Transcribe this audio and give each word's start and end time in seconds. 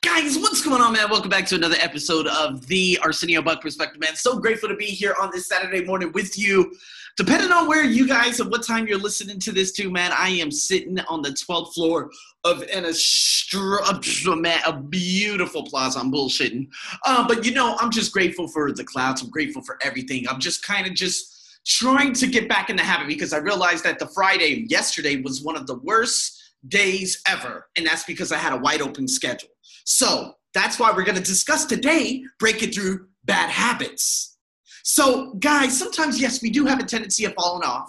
Guys, 0.00 0.38
what's 0.38 0.62
going 0.62 0.80
on, 0.80 0.94
man? 0.94 1.10
Welcome 1.10 1.28
back 1.28 1.46
to 1.46 1.54
another 1.54 1.76
episode 1.80 2.26
of 2.26 2.66
the 2.68 2.98
Arsenio 3.02 3.42
Buck 3.42 3.60
Perspective, 3.60 4.00
man. 4.00 4.16
So 4.16 4.38
grateful 4.38 4.68
to 4.68 4.76
be 4.76 4.86
here 4.86 5.14
on 5.20 5.30
this 5.30 5.46
Saturday 5.46 5.84
morning 5.84 6.10
with 6.12 6.38
you. 6.38 6.74
Depending 7.18 7.52
on 7.52 7.68
where 7.68 7.84
you 7.84 8.08
guys 8.08 8.40
and 8.40 8.50
what 8.50 8.66
time 8.66 8.86
you're 8.86 8.98
listening 8.98 9.38
to 9.40 9.52
this 9.52 9.72
to, 9.72 9.90
man, 9.90 10.10
I 10.16 10.30
am 10.30 10.50
sitting 10.50 10.98
on 11.00 11.20
the 11.20 11.30
12th 11.30 11.74
floor 11.74 12.10
of 12.44 12.62
an 12.62 14.40
man, 14.40 14.60
a 14.66 14.72
beautiful 14.72 15.64
plaza. 15.64 15.98
I'm 15.98 16.10
bullshitting. 16.10 16.68
Uh, 17.04 17.28
but 17.28 17.44
you 17.44 17.52
know, 17.52 17.76
I'm 17.78 17.90
just 17.90 18.12
grateful 18.12 18.48
for 18.48 18.72
the 18.72 18.84
clouds. 18.84 19.22
I'm 19.22 19.28
grateful 19.28 19.62
for 19.62 19.78
everything. 19.82 20.26
I'm 20.28 20.40
just 20.40 20.66
kind 20.66 20.86
of 20.86 20.94
just 20.94 21.60
trying 21.66 22.14
to 22.14 22.26
get 22.26 22.48
back 22.48 22.70
in 22.70 22.76
the 22.76 22.82
habit 22.82 23.06
because 23.06 23.34
I 23.34 23.38
realized 23.38 23.84
that 23.84 23.98
the 23.98 24.08
Friday 24.08 24.64
yesterday 24.68 25.20
was 25.20 25.42
one 25.42 25.56
of 25.56 25.66
the 25.66 25.76
worst 25.80 26.51
days 26.68 27.20
ever. 27.26 27.68
And 27.76 27.86
that's 27.86 28.04
because 28.04 28.32
I 28.32 28.38
had 28.38 28.52
a 28.52 28.56
wide 28.56 28.82
open 28.82 29.08
schedule. 29.08 29.50
So 29.84 30.34
that's 30.54 30.78
why 30.78 30.90
we're 30.90 31.04
going 31.04 31.16
to 31.16 31.22
discuss 31.22 31.64
today 31.64 32.24
breaking 32.38 32.70
through 32.70 33.06
bad 33.24 33.50
habits. 33.50 34.36
So, 34.84 35.34
guys, 35.34 35.78
sometimes, 35.78 36.20
yes, 36.20 36.42
we 36.42 36.50
do 36.50 36.66
have 36.66 36.80
a 36.80 36.84
tendency 36.84 37.24
of 37.24 37.34
falling 37.34 37.66
off. 37.66 37.88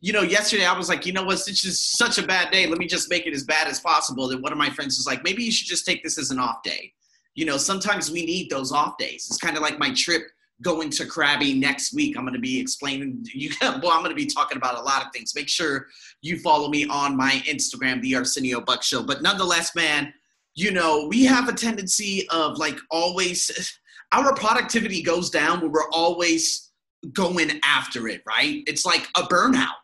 You 0.00 0.12
know, 0.12 0.22
yesterday 0.22 0.64
I 0.64 0.76
was 0.76 0.88
like, 0.88 1.04
you 1.04 1.12
know 1.12 1.24
what, 1.24 1.44
this 1.44 1.64
is 1.64 1.80
such 1.80 2.18
a 2.18 2.22
bad 2.22 2.52
day. 2.52 2.66
Let 2.66 2.78
me 2.78 2.86
just 2.86 3.10
make 3.10 3.26
it 3.26 3.34
as 3.34 3.42
bad 3.42 3.66
as 3.66 3.80
possible. 3.80 4.28
Then 4.28 4.40
one 4.40 4.52
of 4.52 4.58
my 4.58 4.70
friends 4.70 4.96
was 4.96 5.06
like, 5.06 5.24
maybe 5.24 5.42
you 5.42 5.50
should 5.50 5.66
just 5.66 5.84
take 5.84 6.04
this 6.04 6.18
as 6.18 6.30
an 6.30 6.38
off 6.38 6.62
day. 6.62 6.92
You 7.34 7.44
know, 7.44 7.56
sometimes 7.56 8.10
we 8.10 8.24
need 8.24 8.50
those 8.50 8.70
off 8.70 8.96
days. 8.98 9.26
It's 9.28 9.38
kind 9.38 9.56
of 9.56 9.62
like 9.62 9.78
my 9.78 9.92
trip 9.92 10.22
going 10.62 10.90
to 10.90 11.04
Krabi 11.04 11.58
next 11.58 11.94
week. 11.94 12.16
I'm 12.16 12.24
going 12.24 12.34
to 12.34 12.40
be 12.40 12.58
explaining, 12.60 13.24
you, 13.34 13.50
well, 13.60 13.92
I'm 13.92 14.02
going 14.02 14.10
to 14.10 14.14
be 14.14 14.26
talking 14.26 14.56
about 14.56 14.78
a 14.78 14.82
lot 14.82 15.04
of 15.04 15.12
things. 15.12 15.34
Make 15.34 15.48
sure 15.48 15.86
you 16.22 16.38
follow 16.38 16.68
me 16.68 16.86
on 16.88 17.16
my 17.16 17.42
Instagram, 17.46 18.00
the 18.02 18.16
Arsenio 18.16 18.60
Buck 18.60 18.82
Show. 18.82 19.02
But 19.02 19.22
nonetheless, 19.22 19.74
man, 19.74 20.12
you 20.54 20.72
know, 20.72 21.06
we 21.08 21.24
have 21.24 21.48
a 21.48 21.52
tendency 21.52 22.28
of 22.30 22.58
like 22.58 22.78
always, 22.90 23.78
our 24.12 24.34
productivity 24.34 25.02
goes 25.02 25.30
down 25.30 25.60
when 25.60 25.70
we're 25.70 25.90
always 25.90 26.70
going 27.12 27.60
after 27.64 28.08
it, 28.08 28.22
right? 28.26 28.62
It's 28.66 28.84
like 28.84 29.06
a 29.16 29.22
burnout, 29.22 29.76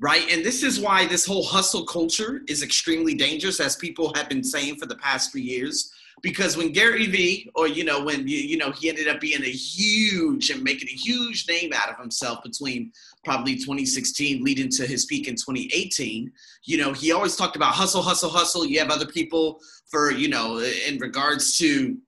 right? 0.00 0.30
And 0.32 0.44
this 0.44 0.62
is 0.62 0.80
why 0.80 1.06
this 1.06 1.26
whole 1.26 1.44
hustle 1.44 1.84
culture 1.84 2.40
is 2.48 2.62
extremely 2.62 3.14
dangerous, 3.14 3.60
as 3.60 3.76
people 3.76 4.12
have 4.14 4.28
been 4.28 4.42
saying 4.42 4.76
for 4.76 4.86
the 4.86 4.96
past 4.96 5.32
few 5.32 5.42
years. 5.42 5.92
Because 6.22 6.56
when 6.56 6.72
Gary 6.72 7.06
Vee, 7.06 7.50
or 7.54 7.66
you 7.66 7.84
know, 7.84 8.04
when 8.04 8.26
you 8.28 8.56
know 8.56 8.70
he 8.70 8.88
ended 8.88 9.08
up 9.08 9.20
being 9.20 9.42
a 9.42 9.50
huge 9.50 10.50
and 10.50 10.62
making 10.62 10.88
a 10.88 10.92
huge 10.92 11.48
name 11.48 11.72
out 11.74 11.88
of 11.88 11.98
himself 11.98 12.42
between 12.42 12.92
probably 13.24 13.54
2016 13.54 14.42
leading 14.42 14.70
to 14.70 14.86
his 14.86 15.04
peak 15.04 15.28
in 15.28 15.34
2018 15.34 16.32
you 16.64 16.78
know 16.78 16.90
he 16.90 17.12
always 17.12 17.36
talked 17.36 17.54
about 17.54 17.74
hustle 17.74 18.00
hustle 18.00 18.30
hustle 18.30 18.64
you 18.64 18.78
have 18.78 18.90
other 18.90 19.04
people 19.04 19.60
for 19.90 20.10
you 20.10 20.26
know 20.26 20.58
in 20.88 20.96
regards 20.98 21.58
to 21.58 21.98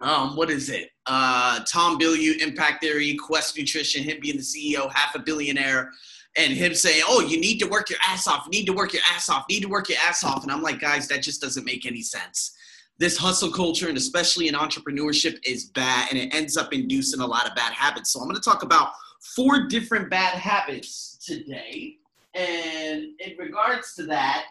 um, 0.00 0.36
what 0.36 0.50
is 0.50 0.70
it? 0.70 0.90
Uh, 1.06 1.60
Tom 1.64 1.98
Bilyeu, 1.98 2.40
Impact 2.40 2.82
Theory, 2.82 3.16
Quest 3.16 3.56
Nutrition, 3.58 4.04
him 4.04 4.18
being 4.20 4.36
the 4.36 4.42
CEO, 4.42 4.90
half 4.92 5.14
a 5.14 5.18
billionaire, 5.18 5.90
and 6.36 6.52
him 6.52 6.74
saying, 6.74 7.02
"Oh, 7.08 7.20
you 7.20 7.40
need 7.40 7.58
to 7.58 7.66
work 7.66 7.90
your 7.90 7.98
ass 8.06 8.28
off. 8.28 8.48
Need 8.48 8.66
to 8.66 8.72
work 8.72 8.92
your 8.92 9.02
ass 9.10 9.28
off. 9.28 9.44
Need 9.50 9.62
to 9.62 9.68
work 9.68 9.88
your 9.88 9.98
ass 10.06 10.22
off." 10.22 10.44
And 10.44 10.52
I'm 10.52 10.62
like, 10.62 10.80
guys, 10.80 11.08
that 11.08 11.22
just 11.22 11.40
doesn't 11.40 11.64
make 11.64 11.84
any 11.84 12.02
sense. 12.02 12.52
This 12.98 13.16
hustle 13.16 13.50
culture, 13.50 13.88
and 13.88 13.96
especially 13.96 14.48
in 14.48 14.54
entrepreneurship, 14.54 15.38
is 15.44 15.66
bad, 15.66 16.08
and 16.10 16.18
it 16.18 16.34
ends 16.34 16.56
up 16.56 16.72
inducing 16.72 17.20
a 17.20 17.26
lot 17.26 17.48
of 17.48 17.54
bad 17.54 17.72
habits. 17.72 18.10
So 18.10 18.20
I'm 18.20 18.26
going 18.26 18.36
to 18.36 18.42
talk 18.42 18.62
about 18.62 18.92
four 19.36 19.68
different 19.68 20.10
bad 20.10 20.34
habits 20.34 21.18
today, 21.24 21.96
and 22.34 23.02
in 23.20 23.36
regards 23.38 23.94
to 23.96 24.06
that, 24.06 24.46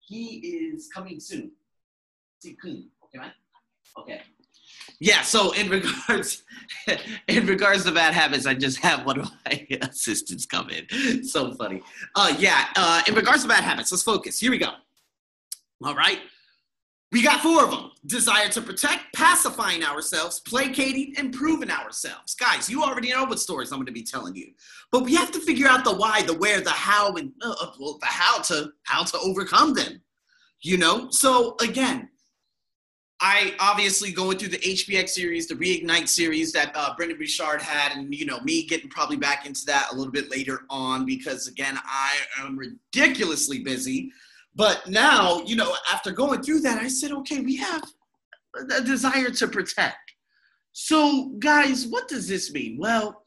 he 0.00 0.36
is 0.38 0.88
coming 0.92 1.20
soon. 1.20 1.52
Okay, 2.46 2.76
man. 3.14 3.32
Okay. 3.98 4.22
Yeah. 4.98 5.22
So 5.22 5.52
in 5.52 5.68
regards, 5.68 6.42
in 7.28 7.46
regards 7.46 7.84
to 7.84 7.92
bad 7.92 8.14
habits, 8.14 8.46
I 8.46 8.54
just 8.54 8.78
have 8.78 9.04
one 9.06 9.20
of 9.20 9.30
my 9.46 9.66
assistants 9.82 10.46
come 10.46 10.70
in. 10.70 11.24
So 11.24 11.52
funny. 11.54 11.82
Uh, 12.14 12.34
yeah. 12.38 12.66
Uh, 12.76 13.02
in 13.08 13.14
regards 13.14 13.42
to 13.42 13.48
bad 13.48 13.64
habits, 13.64 13.90
let's 13.92 14.02
focus. 14.02 14.38
Here 14.38 14.50
we 14.50 14.58
go. 14.58 14.72
All 15.84 15.94
right. 15.94 16.20
We 17.12 17.22
got 17.22 17.40
four 17.40 17.64
of 17.64 17.70
them 17.70 17.90
desire 18.06 18.48
to 18.48 18.62
protect, 18.62 19.12
pacifying 19.14 19.84
ourselves, 19.84 20.40
placating, 20.40 21.14
improving 21.18 21.70
ourselves. 21.70 22.34
Guys, 22.34 22.70
you 22.70 22.82
already 22.82 23.10
know 23.10 23.24
what 23.24 23.40
stories 23.40 23.72
I'm 23.72 23.78
going 23.78 23.86
to 23.86 23.92
be 23.92 24.02
telling 24.02 24.34
you. 24.34 24.52
But 24.92 25.04
we 25.04 25.14
have 25.16 25.30
to 25.32 25.40
figure 25.40 25.68
out 25.68 25.84
the 25.84 25.94
why, 25.94 26.22
the 26.22 26.34
where, 26.34 26.60
the 26.60 26.70
how, 26.70 27.12
and 27.14 27.32
uh, 27.42 27.54
well, 27.78 27.98
the 28.00 28.06
how 28.06 28.40
to 28.42 28.72
how 28.84 29.02
to 29.02 29.18
overcome 29.18 29.74
them. 29.74 30.00
You 30.62 30.78
know? 30.78 31.10
So 31.10 31.56
again, 31.60 32.08
I 33.20 33.54
obviously 33.58 34.12
going 34.12 34.38
through 34.38 34.48
the 34.48 34.58
HPX 34.58 35.10
series, 35.10 35.46
the 35.46 35.54
Reignite 35.54 36.08
series 36.08 36.52
that 36.52 36.72
uh, 36.74 36.94
Brendon 36.96 37.18
Burchard 37.18 37.60
had, 37.60 37.92
and 37.92 38.14
you 38.14 38.24
know 38.24 38.40
me 38.40 38.66
getting 38.66 38.88
probably 38.88 39.16
back 39.16 39.44
into 39.44 39.60
that 39.66 39.88
a 39.92 39.94
little 39.94 40.12
bit 40.12 40.30
later 40.30 40.62
on 40.70 41.04
because 41.04 41.46
again 41.46 41.78
I 41.84 42.16
am 42.38 42.56
ridiculously 42.56 43.58
busy. 43.58 44.10
But 44.54 44.88
now, 44.88 45.40
you 45.42 45.56
know, 45.56 45.74
after 45.92 46.10
going 46.10 46.42
through 46.42 46.60
that, 46.60 46.82
I 46.82 46.88
said, 46.88 47.12
okay, 47.12 47.40
we 47.40 47.56
have 47.56 47.82
a 48.70 48.80
desire 48.82 49.30
to 49.30 49.48
protect. 49.48 49.98
So, 50.72 51.32
guys, 51.38 51.86
what 51.86 52.08
does 52.08 52.28
this 52.28 52.52
mean? 52.52 52.78
Well, 52.78 53.24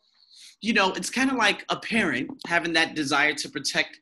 you 0.62 0.74
know, 0.74 0.92
it's 0.94 1.10
kind 1.10 1.30
of 1.30 1.38
like 1.38 1.66
a 1.70 1.78
parent 1.78 2.30
having 2.48 2.74
that 2.74 2.96
desire 2.96 3.34
to 3.34 3.50
protect 3.50 4.00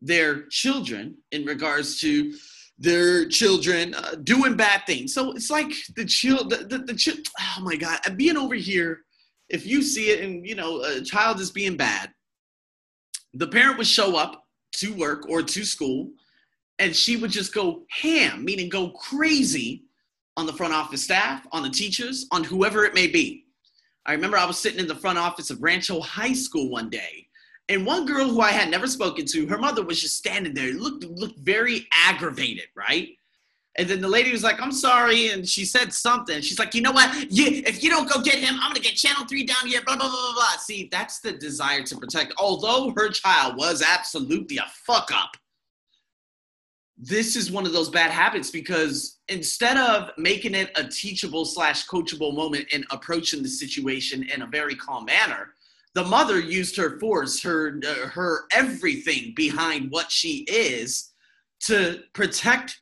their 0.00 0.46
children 0.48 1.16
in 1.32 1.44
regards 1.44 2.00
to 2.00 2.32
their 2.78 3.28
children 3.28 3.94
uh, 3.94 4.16
doing 4.24 4.56
bad 4.56 4.82
things. 4.86 5.14
So 5.14 5.32
it's 5.32 5.50
like 5.50 5.72
the 5.96 6.04
child, 6.04 6.50
the, 6.50 6.56
the, 6.56 6.78
the 6.78 7.24
oh 7.40 7.62
my 7.62 7.76
God, 7.76 8.00
being 8.16 8.36
over 8.36 8.54
here, 8.54 9.02
if 9.48 9.66
you 9.66 9.82
see 9.82 10.10
it 10.10 10.24
and, 10.24 10.46
you 10.46 10.54
know, 10.54 10.82
a 10.82 11.02
child 11.02 11.40
is 11.40 11.50
being 11.50 11.76
bad, 11.76 12.10
the 13.34 13.46
parent 13.46 13.78
would 13.78 13.86
show 13.86 14.16
up 14.16 14.44
to 14.76 14.94
work 14.94 15.28
or 15.28 15.42
to 15.42 15.64
school 15.64 16.10
and 16.78 16.94
she 16.94 17.16
would 17.16 17.30
just 17.30 17.54
go 17.54 17.82
ham, 17.90 18.44
meaning 18.44 18.68
go 18.68 18.90
crazy 18.90 19.84
on 20.36 20.46
the 20.46 20.52
front 20.52 20.72
office 20.72 21.04
staff, 21.04 21.46
on 21.52 21.62
the 21.62 21.70
teachers, 21.70 22.26
on 22.32 22.42
whoever 22.42 22.84
it 22.84 22.94
may 22.94 23.06
be. 23.06 23.44
I 24.06 24.12
remember 24.12 24.36
I 24.36 24.46
was 24.46 24.58
sitting 24.58 24.80
in 24.80 24.88
the 24.88 24.94
front 24.94 25.18
office 25.18 25.50
of 25.50 25.62
Rancho 25.62 26.00
High 26.00 26.32
School 26.32 26.70
one 26.70 26.90
day 26.90 27.28
and 27.68 27.86
one 27.86 28.06
girl 28.06 28.28
who 28.28 28.40
I 28.40 28.50
had 28.50 28.70
never 28.70 28.86
spoken 28.86 29.24
to, 29.26 29.46
her 29.46 29.58
mother 29.58 29.84
was 29.84 30.00
just 30.00 30.18
standing 30.18 30.54
there, 30.54 30.72
looked 30.72 31.04
looked 31.04 31.38
very 31.40 31.86
aggravated, 31.94 32.66
right? 32.76 33.10
And 33.76 33.88
then 33.88 34.02
the 34.02 34.08
lady 34.08 34.30
was 34.30 34.42
like, 34.42 34.60
"I'm 34.60 34.72
sorry," 34.72 35.28
and 35.28 35.48
she 35.48 35.64
said 35.64 35.92
something. 35.92 36.42
She's 36.42 36.58
like, 36.58 36.74
"You 36.74 36.82
know 36.82 36.92
what? 36.92 37.30
You, 37.32 37.62
if 37.64 37.82
you 37.82 37.88
don't 37.88 38.10
go 38.10 38.20
get 38.20 38.38
him, 38.38 38.56
I'm 38.60 38.72
gonna 38.72 38.80
get 38.80 38.96
Channel 38.96 39.24
Three 39.26 39.44
down 39.44 39.66
here." 39.66 39.80
Blah 39.82 39.96
blah 39.96 40.08
blah 40.08 40.20
blah 40.20 40.34
blah. 40.34 40.58
See, 40.58 40.88
that's 40.92 41.20
the 41.20 41.32
desire 41.32 41.82
to 41.84 41.96
protect. 41.96 42.34
Although 42.36 42.92
her 42.96 43.08
child 43.08 43.56
was 43.56 43.80
absolutely 43.80 44.58
a 44.58 44.66
fuck 44.86 45.10
up, 45.14 45.36
this 47.04 47.34
is 47.34 47.50
one 47.50 47.66
of 47.66 47.72
those 47.72 47.90
bad 47.90 48.12
habits 48.12 48.48
because 48.48 49.18
instead 49.26 49.76
of 49.76 50.12
making 50.18 50.54
it 50.54 50.70
a 50.76 50.84
teachable 50.84 51.44
slash 51.44 51.88
coachable 51.88 52.32
moment 52.32 52.64
and 52.72 52.86
approaching 52.92 53.42
the 53.42 53.48
situation 53.48 54.22
in 54.32 54.42
a 54.42 54.46
very 54.46 54.76
calm 54.76 55.04
manner, 55.06 55.54
the 55.94 56.04
mother 56.04 56.38
used 56.38 56.76
her 56.76 57.00
force, 57.00 57.42
her 57.42 57.80
uh, 57.84 58.06
her 58.08 58.44
everything 58.52 59.32
behind 59.34 59.90
what 59.90 60.12
she 60.12 60.44
is 60.48 61.10
to 61.62 62.04
protect 62.12 62.80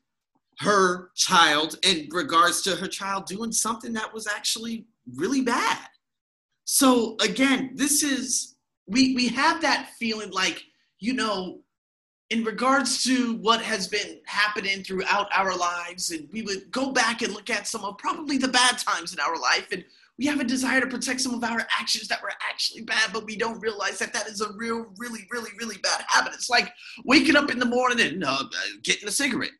her 0.59 1.11
child 1.17 1.79
in 1.83 2.07
regards 2.11 2.61
to 2.61 2.77
her 2.77 2.87
child 2.87 3.25
doing 3.25 3.51
something 3.51 3.95
that 3.95 4.13
was 4.13 4.27
actually 4.27 4.85
really 5.17 5.41
bad. 5.41 5.79
So 6.65 7.17
again, 7.23 7.71
this 7.75 8.03
is 8.03 8.57
we 8.87 9.15
we 9.15 9.29
have 9.29 9.63
that 9.63 9.93
feeling 9.99 10.31
like, 10.31 10.63
you 10.99 11.15
know, 11.15 11.61
in 12.31 12.45
regards 12.45 13.03
to 13.05 13.35
what 13.39 13.61
has 13.61 13.89
been 13.89 14.21
happening 14.25 14.85
throughout 14.85 15.29
our 15.35 15.55
lives 15.57 16.13
and 16.13 16.29
we 16.33 16.43
would 16.43 16.71
go 16.71 16.93
back 16.93 17.23
and 17.23 17.35
look 17.35 17.51
at 17.51 17.67
some 17.67 17.85
of 17.85 17.99
probably 17.99 18.39
the 18.39 18.49
bad 18.49 18.79
times 18.79 19.13
in 19.13 19.21
our 19.21 19.37
life 19.37 19.67
and 19.73 19.85
we 20.21 20.27
have 20.27 20.39
a 20.39 20.45
desire 20.45 20.81
to 20.81 20.87
protect 20.87 21.23
some 21.23 21.33
of 21.33 21.43
our 21.43 21.67
actions 21.81 22.07
that 22.09 22.23
were 22.23 22.33
actually 22.47 22.83
bad, 22.83 23.11
but 23.11 23.25
we 23.25 23.37
don't 23.37 23.59
realize 23.59 23.99
that 24.01 24.13
that 24.13 24.27
is 24.27 24.43
a 24.43 24.53
real, 24.53 24.85
really, 24.99 25.27
really, 25.31 25.51
really 25.59 25.79
bad 25.79 26.05
habit. 26.09 26.35
It's 26.35 26.51
like 26.51 26.71
waking 27.07 27.37
up 27.37 27.51
in 27.51 27.59
the 27.59 27.65
morning 27.65 28.07
and 28.07 28.23
uh, 28.23 28.45
getting 28.83 29.09
a 29.09 29.13
cigarette. 29.13 29.53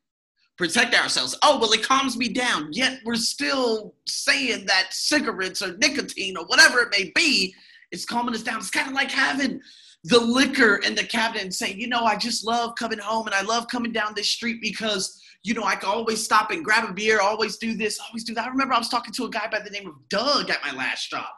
Protect 0.59 0.95
ourselves. 0.95 1.35
Oh, 1.43 1.59
well, 1.59 1.73
it 1.73 1.83
calms 1.83 2.19
me 2.19 2.29
down. 2.29 2.69
Yet 2.73 3.01
we're 3.07 3.15
still 3.15 3.95
saying 4.07 4.67
that 4.67 4.89
cigarettes 4.91 5.63
or 5.63 5.79
nicotine 5.79 6.37
or 6.37 6.45
whatever 6.45 6.81
it 6.81 6.91
may 6.91 7.11
be 7.15 7.55
is 7.91 8.05
calming 8.05 8.35
us 8.35 8.43
down. 8.43 8.59
It's 8.59 8.69
kind 8.69 8.87
of 8.87 8.93
like 8.93 9.11
having 9.11 9.63
the 10.05 10.19
liquor 10.19 10.77
in 10.77 10.95
the 10.95 11.05
cabinet 11.05 11.43
and 11.43 11.55
saying, 11.55 11.79
you 11.79 11.89
know, 11.89 12.05
I 12.05 12.17
just 12.17 12.47
love 12.47 12.75
coming 12.77 12.99
home 12.99 13.27
and 13.27 13.35
I 13.35 13.43
love 13.43 13.69
coming 13.69 13.93
down 13.93 14.15
this 14.15 14.31
street 14.31 14.61
because 14.63 15.21
you 15.43 15.55
know, 15.55 15.65
I 15.65 15.75
can 15.75 15.89
always 15.89 16.23
stop 16.23 16.51
and 16.51 16.65
grab 16.65 16.89
a 16.89 16.93
beer, 16.93 17.21
always 17.21 17.57
do 17.57 17.75
this, 17.75 17.99
always 17.99 18.25
do 18.25 18.35
that. 18.35 18.45
I 18.45 18.49
remember 18.49 18.75
I 18.75 18.79
was 18.79 18.89
talking 18.89 19.13
to 19.15 19.25
a 19.25 19.31
guy 19.31 19.49
by 19.51 19.61
the 19.61 19.71
name 19.71 19.89
of 19.89 19.95
Doug 20.09 20.51
at 20.51 20.63
my 20.63 20.73
last 20.73 21.11
job 21.11 21.29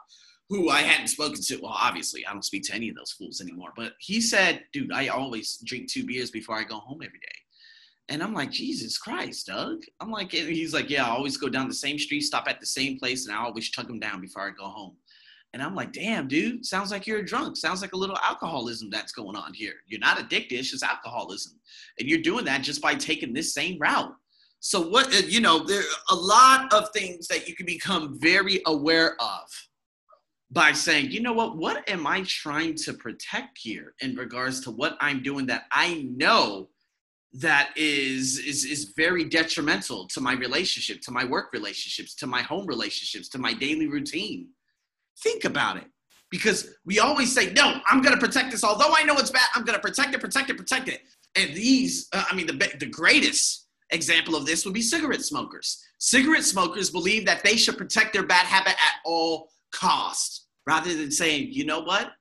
who 0.49 0.69
I 0.69 0.81
hadn't 0.81 1.07
spoken 1.07 1.39
to. 1.41 1.57
Well, 1.57 1.75
obviously, 1.75 2.25
I 2.25 2.33
don't 2.33 2.43
speak 2.43 2.63
to 2.63 2.75
any 2.75 2.89
of 2.89 2.95
those 2.95 3.11
fools 3.11 3.39
anymore. 3.39 3.71
But 3.75 3.93
he 3.99 4.19
said, 4.19 4.63
dude, 4.73 4.91
I 4.91 5.07
always 5.07 5.57
drink 5.65 5.89
two 5.89 6.05
beers 6.05 6.31
before 6.31 6.57
I 6.57 6.63
go 6.63 6.79
home 6.79 6.99
every 7.01 7.19
day. 7.19 7.27
And 8.09 8.21
I'm 8.21 8.33
like, 8.33 8.51
Jesus 8.51 8.97
Christ, 8.97 9.47
Doug. 9.47 9.81
I'm 10.01 10.11
like, 10.11 10.31
he's 10.31 10.73
like, 10.73 10.89
yeah, 10.89 11.05
I 11.05 11.09
always 11.09 11.37
go 11.37 11.47
down 11.47 11.69
the 11.69 11.73
same 11.73 11.97
street, 11.97 12.21
stop 12.21 12.49
at 12.49 12.59
the 12.59 12.65
same 12.65 12.99
place, 12.99 13.25
and 13.25 13.35
I 13.35 13.41
always 13.41 13.69
chug 13.69 13.87
them 13.87 13.99
down 13.99 14.19
before 14.19 14.45
I 14.45 14.51
go 14.51 14.65
home. 14.65 14.97
And 15.53 15.61
I'm 15.61 15.75
like, 15.75 15.93
damn, 15.93 16.27
dude, 16.27 16.65
sounds 16.65 16.89
like 16.89 17.05
you're 17.05 17.19
a 17.19 17.25
drunk. 17.25 17.57
Sounds 17.57 17.81
like 17.81 17.93
a 17.93 17.97
little 17.97 18.17
alcoholism 18.17 18.89
that's 18.89 19.11
going 19.11 19.35
on 19.35 19.53
here. 19.53 19.75
You're 19.87 19.99
not 19.99 20.19
addicted, 20.19 20.55
it's 20.55 20.71
just 20.71 20.83
alcoholism. 20.83 21.59
And 21.99 22.09
you're 22.09 22.21
doing 22.21 22.45
that 22.45 22.63
just 22.63 22.81
by 22.81 22.95
taking 22.95 23.33
this 23.33 23.53
same 23.53 23.77
route. 23.79 24.13
So, 24.59 24.81
what, 24.81 25.13
uh, 25.13 25.27
you 25.27 25.41
know, 25.41 25.63
there 25.63 25.81
are 25.81 25.83
a 26.11 26.15
lot 26.15 26.73
of 26.73 26.89
things 26.91 27.27
that 27.27 27.47
you 27.47 27.55
can 27.55 27.65
become 27.65 28.17
very 28.19 28.61
aware 28.65 29.15
of 29.21 29.49
by 30.49 30.71
saying, 30.71 31.11
you 31.11 31.21
know 31.21 31.33
what, 31.33 31.57
what 31.57 31.87
am 31.89 32.07
I 32.07 32.23
trying 32.27 32.75
to 32.75 32.93
protect 32.93 33.57
here 33.57 33.93
in 34.01 34.15
regards 34.15 34.61
to 34.61 34.71
what 34.71 34.95
I'm 35.01 35.21
doing 35.21 35.45
that 35.47 35.65
I 35.71 36.07
know 36.15 36.69
that 37.33 37.71
is 37.75 38.37
is 38.37 38.63
is 38.63 38.93
very 38.95 39.23
detrimental 39.23 40.07
to 40.09 40.21
my 40.21 40.33
relationship, 40.33 41.01
to 41.01 41.11
my 41.11 41.25
work 41.25 41.51
relationships, 41.51 42.13
to 42.15 42.27
my 42.27 42.41
home 42.41 42.65
relationships, 42.67 43.27
to 43.29 43.39
my 43.39 43.53
daily 43.53 43.87
routine. 43.87 44.47
Think 45.21 45.45
about 45.45 45.77
it. 45.77 45.85
Because 46.29 46.75
we 46.85 46.99
always 46.99 47.33
say, 47.33 47.53
no, 47.53 47.79
I'm 47.87 48.01
going 48.01 48.15
to 48.15 48.19
protect 48.19 48.51
this. 48.51 48.63
Although 48.63 48.93
I 48.95 49.03
know 49.03 49.13
it's 49.17 49.29
bad, 49.29 49.47
I'm 49.53 49.63
going 49.63 49.75
to 49.75 49.81
protect 49.81 50.15
it, 50.15 50.19
protect 50.19 50.49
it, 50.49 50.57
protect 50.57 50.89
it. 50.89 51.01
And 51.35 51.53
these, 51.53 52.07
uh, 52.11 52.23
I 52.29 52.35
mean, 52.35 52.47
the, 52.47 52.71
the 52.79 52.87
greatest 52.87 53.67
example 53.91 54.35
of 54.35 54.45
this 54.45 54.65
would 54.65 54.73
be 54.73 54.81
cigarette 54.81 55.23
smokers. 55.23 55.83
Cigarette 55.99 56.43
smokers 56.43 56.89
believe 56.89 57.25
that 57.27 57.43
they 57.43 57.55
should 57.55 57.77
protect 57.77 58.13
their 58.13 58.25
bad 58.25 58.45
habit 58.45 58.73
at 58.73 58.95
all 59.05 59.49
costs 59.71 60.47
rather 60.65 60.93
than 60.93 61.11
saying, 61.11 61.49
you 61.51 61.65
know 61.65 61.81
what? 61.81 62.11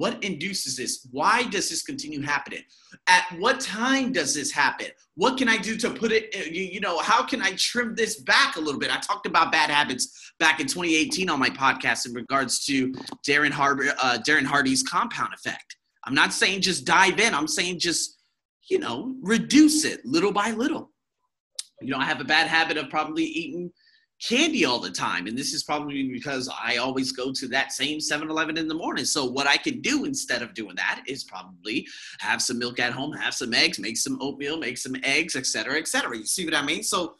What 0.00 0.24
induces 0.24 0.76
this? 0.76 1.06
Why 1.10 1.42
does 1.42 1.68
this 1.68 1.82
continue 1.82 2.22
happening? 2.22 2.62
At 3.06 3.26
what 3.38 3.60
time 3.60 4.12
does 4.12 4.34
this 4.34 4.50
happen? 4.50 4.86
What 5.14 5.36
can 5.36 5.46
I 5.46 5.58
do 5.58 5.76
to 5.76 5.90
put 5.90 6.10
it, 6.10 6.34
uh, 6.34 6.48
you, 6.50 6.80
know, 6.80 7.00
how 7.00 7.22
can 7.22 7.42
I 7.42 7.52
trim 7.58 7.94
this 7.94 8.18
back 8.18 8.56
a 8.56 8.60
little 8.60 8.80
bit? 8.80 8.90
I 8.90 8.98
talked 9.00 9.26
about 9.26 9.52
bad 9.52 9.68
habits 9.68 10.32
back 10.38 10.58
in 10.58 10.66
2018 10.66 11.28
on 11.28 11.38
my 11.38 11.50
podcast 11.50 12.06
in 12.06 12.14
regards 12.14 12.64
to 12.64 12.92
Darren, 13.28 13.50
Har- 13.50 13.76
uh, 14.02 14.16
Darren 14.26 14.46
Hardy's 14.46 14.82
compound 14.82 15.34
effect. 15.34 15.76
I'm 16.04 16.14
not 16.14 16.32
saying 16.32 16.62
just 16.62 16.86
dive 16.86 17.20
in, 17.20 17.34
I'm 17.34 17.46
saying 17.46 17.80
just, 17.80 18.22
you 18.70 18.78
know, 18.78 19.14
reduce 19.20 19.84
it 19.84 20.00
little 20.06 20.32
by 20.32 20.52
little. 20.52 20.92
You 21.82 21.90
know, 21.90 21.98
I 21.98 22.06
have 22.06 22.22
a 22.22 22.24
bad 22.24 22.46
habit 22.46 22.78
of 22.78 22.88
probably 22.88 23.24
eating 23.24 23.70
candy 24.20 24.64
all 24.64 24.78
the 24.78 24.90
time. 24.90 25.26
And 25.26 25.36
this 25.36 25.52
is 25.52 25.62
probably 25.62 26.08
because 26.08 26.50
I 26.62 26.76
always 26.76 27.12
go 27.12 27.32
to 27.32 27.48
that 27.48 27.72
same 27.72 28.00
7 28.00 28.30
Eleven 28.30 28.58
in 28.58 28.68
the 28.68 28.74
morning. 28.74 29.04
So, 29.04 29.24
what 29.24 29.46
I 29.46 29.56
can 29.56 29.80
do 29.80 30.04
instead 30.04 30.42
of 30.42 30.54
doing 30.54 30.76
that 30.76 31.02
is 31.06 31.24
probably 31.24 31.86
have 32.18 32.42
some 32.42 32.58
milk 32.58 32.78
at 32.78 32.92
home, 32.92 33.12
have 33.12 33.34
some 33.34 33.54
eggs, 33.54 33.78
make 33.78 33.96
some 33.96 34.18
oatmeal, 34.20 34.58
make 34.58 34.78
some 34.78 34.94
eggs, 35.02 35.36
etc., 35.36 35.78
etc. 35.78 36.16
You 36.16 36.26
see 36.26 36.44
what 36.44 36.54
I 36.54 36.62
mean? 36.62 36.82
So, 36.82 37.14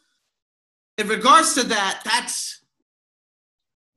in 0.99 1.09
regards 1.09 1.55
to 1.55 1.63
that, 1.65 2.03
that's 2.05 2.63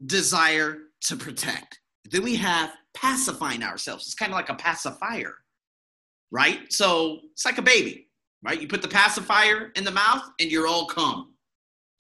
desire 0.06 0.78
to 1.02 1.16
protect. 1.16 1.80
Then 2.10 2.24
we 2.24 2.36
have 2.38 2.72
pacifying 2.94 3.64
ourselves. 3.64 4.06
It's 4.06 4.16
kind 4.16 4.32
of 4.32 4.36
like 4.36 4.50
a 4.50 4.56
pacifier, 4.56 5.36
right? 6.32 6.72
So, 6.72 7.20
it's 7.34 7.46
like 7.46 7.58
a 7.58 7.64
baby, 7.64 8.08
right? 8.44 8.62
You 8.62 8.68
put 8.68 8.82
the 8.82 8.88
pacifier 8.88 9.72
in 9.76 9.84
the 9.84 9.92
mouth 9.92 10.24
and 10.40 10.50
you're 10.50 10.68
all 10.68 10.86
calm 10.86 11.33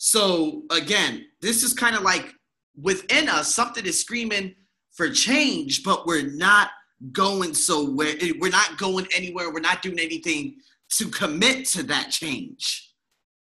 so 0.05 0.63
again, 0.69 1.27
this 1.39 1.63
is 1.63 1.73
kind 1.73 1.95
of 1.95 2.01
like 2.01 2.33
within 2.75 3.29
us, 3.29 3.55
something 3.55 3.85
is 3.85 4.01
screaming 4.01 4.53
for 4.91 5.09
change, 5.09 5.81
but 5.81 6.05
we're 6.05 6.29
not 6.33 6.71
going 7.13 7.53
so 7.53 7.89
where 7.89 8.13
we're 8.37 8.51
not 8.51 8.77
going 8.77 9.07
anywhere. 9.15 9.49
We're 9.49 9.61
not 9.61 9.81
doing 9.81 9.99
anything 9.99 10.57
to 10.97 11.07
commit 11.07 11.67
to 11.67 11.83
that 11.83 12.09
change, 12.09 12.91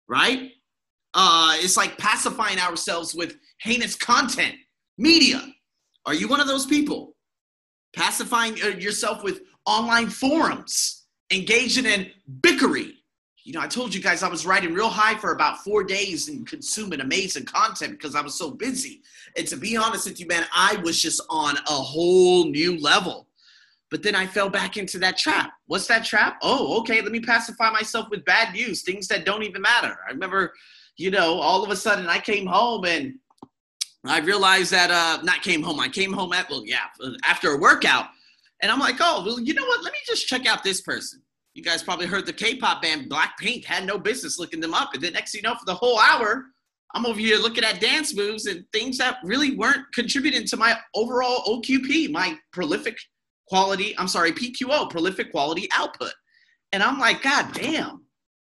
right? 0.08 0.53
Uh, 1.12 1.56
it's 1.58 1.76
like 1.76 1.99
pacifying 1.99 2.58
ourselves 2.58 3.14
with 3.14 3.37
heinous 3.61 3.94
content, 3.94 4.55
media. 4.97 5.47
Are 6.06 6.14
you 6.14 6.26
one 6.26 6.41
of 6.41 6.47
those 6.47 6.64
people? 6.64 7.17
Pacifying 7.94 8.56
uh, 8.64 8.69
yourself 8.69 9.23
with 9.23 9.43
online 9.67 10.08
forums, 10.08 11.05
engaging 11.31 11.85
in 11.85 12.06
bickery, 12.41 12.93
you 13.46 13.52
know, 13.52 13.60
I 13.60 13.69
told 13.69 13.94
you 13.94 14.02
guys 14.02 14.25
I 14.25 14.28
was 14.28 14.44
riding 14.44 14.75
real 14.75 14.88
high 14.88 15.14
for 15.14 15.31
about 15.31 15.62
four 15.62 15.84
days 15.84 16.28
and 16.28 16.44
consuming 16.44 17.00
amazing 17.00 17.44
content 17.44 17.93
because 17.93 18.16
I 18.16 18.20
was 18.20 18.34
so 18.34 18.50
busy. 18.50 19.02
And 19.37 19.46
to 19.46 19.56
be 19.56 19.76
honest 19.76 20.08
with 20.08 20.19
you, 20.19 20.26
man, 20.26 20.44
I 20.52 20.81
was 20.82 21.00
just 21.00 21.22
on 21.31 21.56
a 21.56 21.70
whole 21.70 22.46
new 22.46 22.76
level. 22.81 23.28
But 23.88 24.02
then 24.02 24.16
I 24.16 24.26
fell 24.26 24.50
back 24.50 24.76
into 24.76 24.98
that 24.98 25.16
trap. 25.16 25.52
What's 25.66 25.87
that 25.87 26.04
trap? 26.04 26.38
Oh, 26.43 26.81
okay, 26.81 27.00
let 27.00 27.12
me 27.12 27.20
pacify 27.20 27.70
myself 27.70 28.08
with 28.10 28.25
bad 28.25 28.52
news, 28.52 28.82
things 28.82 29.06
that 29.08 29.25
don't 29.25 29.44
even 29.44 29.62
matter. 29.62 29.96
I 30.08 30.10
remember, 30.10 30.52
you 30.96 31.12
know, 31.12 31.38
all 31.38 31.62
of 31.62 31.70
a 31.70 31.76
sudden 31.76 32.08
I 32.08 32.19
came 32.19 32.46
home 32.46 32.84
and 32.84 33.14
I 34.04 34.19
realized 34.19 34.72
that, 34.72 34.90
uh, 34.90 35.22
not 35.22 35.43
came 35.43 35.62
home, 35.62 35.78
I 35.78 35.88
came 35.88 36.12
home 36.12 36.32
at, 36.32 36.50
well, 36.50 36.64
yeah, 36.66 36.87
after 37.25 37.52
a 37.52 37.58
workout. 37.58 38.06
And 38.60 38.72
I'm 38.72 38.81
like, 38.81 38.96
oh, 38.98 39.22
well, 39.25 39.38
you 39.38 39.54
know 39.54 39.66
what? 39.66 39.84
Let 39.84 39.93
me 39.93 39.98
just 40.04 40.26
check 40.26 40.46
out 40.46 40.64
this 40.64 40.81
person 40.81 41.22
you 41.56 41.62
guys 41.62 41.82
probably 41.82 42.06
heard 42.06 42.26
the 42.26 42.32
K-pop 42.32 42.82
band 42.82 43.11
Blackpink 43.11 43.64
had 43.64 43.87
no 43.87 43.99
business 43.99 44.38
looking 44.38 44.61
them 44.61 44.75
up. 44.75 44.93
And 44.93 45.03
then 45.03 45.14
next 45.14 45.35
you 45.35 45.41
know, 45.41 45.55
for 45.55 45.64
the 45.64 45.75
whole 45.75 45.99
hour, 45.99 46.44
I'm 46.94 47.06
over 47.06 47.19
here 47.19 47.38
looking 47.38 47.64
at 47.64 47.81
dance 47.81 48.14
moves 48.14 48.47
and 48.47 48.64
things 48.73 48.99
that 48.99 49.19
really 49.25 49.56
weren't 49.56 49.87
contributing 49.94 50.47
to 50.49 50.56
my 50.58 50.79
overall 50.94 51.44
OQP, 51.47 52.11
my 52.11 52.37
prolific 52.53 52.99
quality, 53.49 53.97
I'm 53.99 54.06
sorry, 54.06 54.32
PQO, 54.32 54.91
prolific 54.91 55.31
quality 55.31 55.67
output. 55.75 56.12
And 56.73 56.82
I'm 56.82 56.99
like, 56.99 57.23
God 57.23 57.53
damn, 57.55 58.05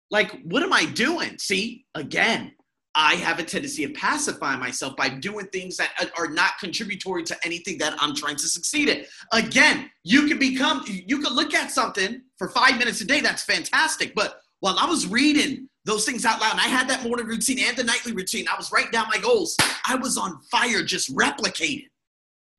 like, 0.09 0.41
what 0.43 0.63
am 0.63 0.71
I 0.71 0.85
doing? 0.85 1.37
See, 1.37 1.85
again, 1.95 2.53
I 2.93 3.15
have 3.15 3.39
a 3.39 3.43
tendency 3.43 3.85
of 3.85 3.93
pacifying 3.93 4.59
myself 4.59 4.97
by 4.97 5.07
doing 5.07 5.47
things 5.47 5.77
that 5.77 6.11
are 6.17 6.27
not 6.27 6.57
contributory 6.59 7.23
to 7.23 7.37
anything 7.45 7.77
that 7.77 7.95
I'm 7.99 8.13
trying 8.13 8.35
to 8.35 8.47
succeed 8.47 8.89
in. 8.89 9.05
Again, 9.31 9.89
you 10.03 10.27
can 10.27 10.37
become, 10.37 10.83
you 10.87 11.19
can 11.19 11.33
look 11.33 11.53
at 11.53 11.71
something 11.71 12.21
for 12.37 12.49
five 12.49 12.77
minutes 12.77 12.99
a 12.99 13.05
day, 13.05 13.21
that's 13.21 13.43
fantastic. 13.43 14.13
But 14.13 14.41
while 14.59 14.75
I 14.77 14.85
was 14.85 15.07
reading 15.07 15.69
those 15.85 16.05
things 16.05 16.25
out 16.25 16.41
loud, 16.41 16.51
and 16.51 16.59
I 16.59 16.67
had 16.67 16.89
that 16.89 17.03
morning 17.03 17.25
routine 17.25 17.59
and 17.59 17.77
the 17.77 17.83
nightly 17.83 18.11
routine, 18.11 18.45
I 18.51 18.57
was 18.57 18.71
writing 18.71 18.91
down 18.91 19.07
my 19.09 19.19
goals. 19.19 19.55
I 19.87 19.95
was 19.95 20.17
on 20.17 20.39
fire 20.51 20.83
just 20.83 21.15
replicating. 21.15 21.87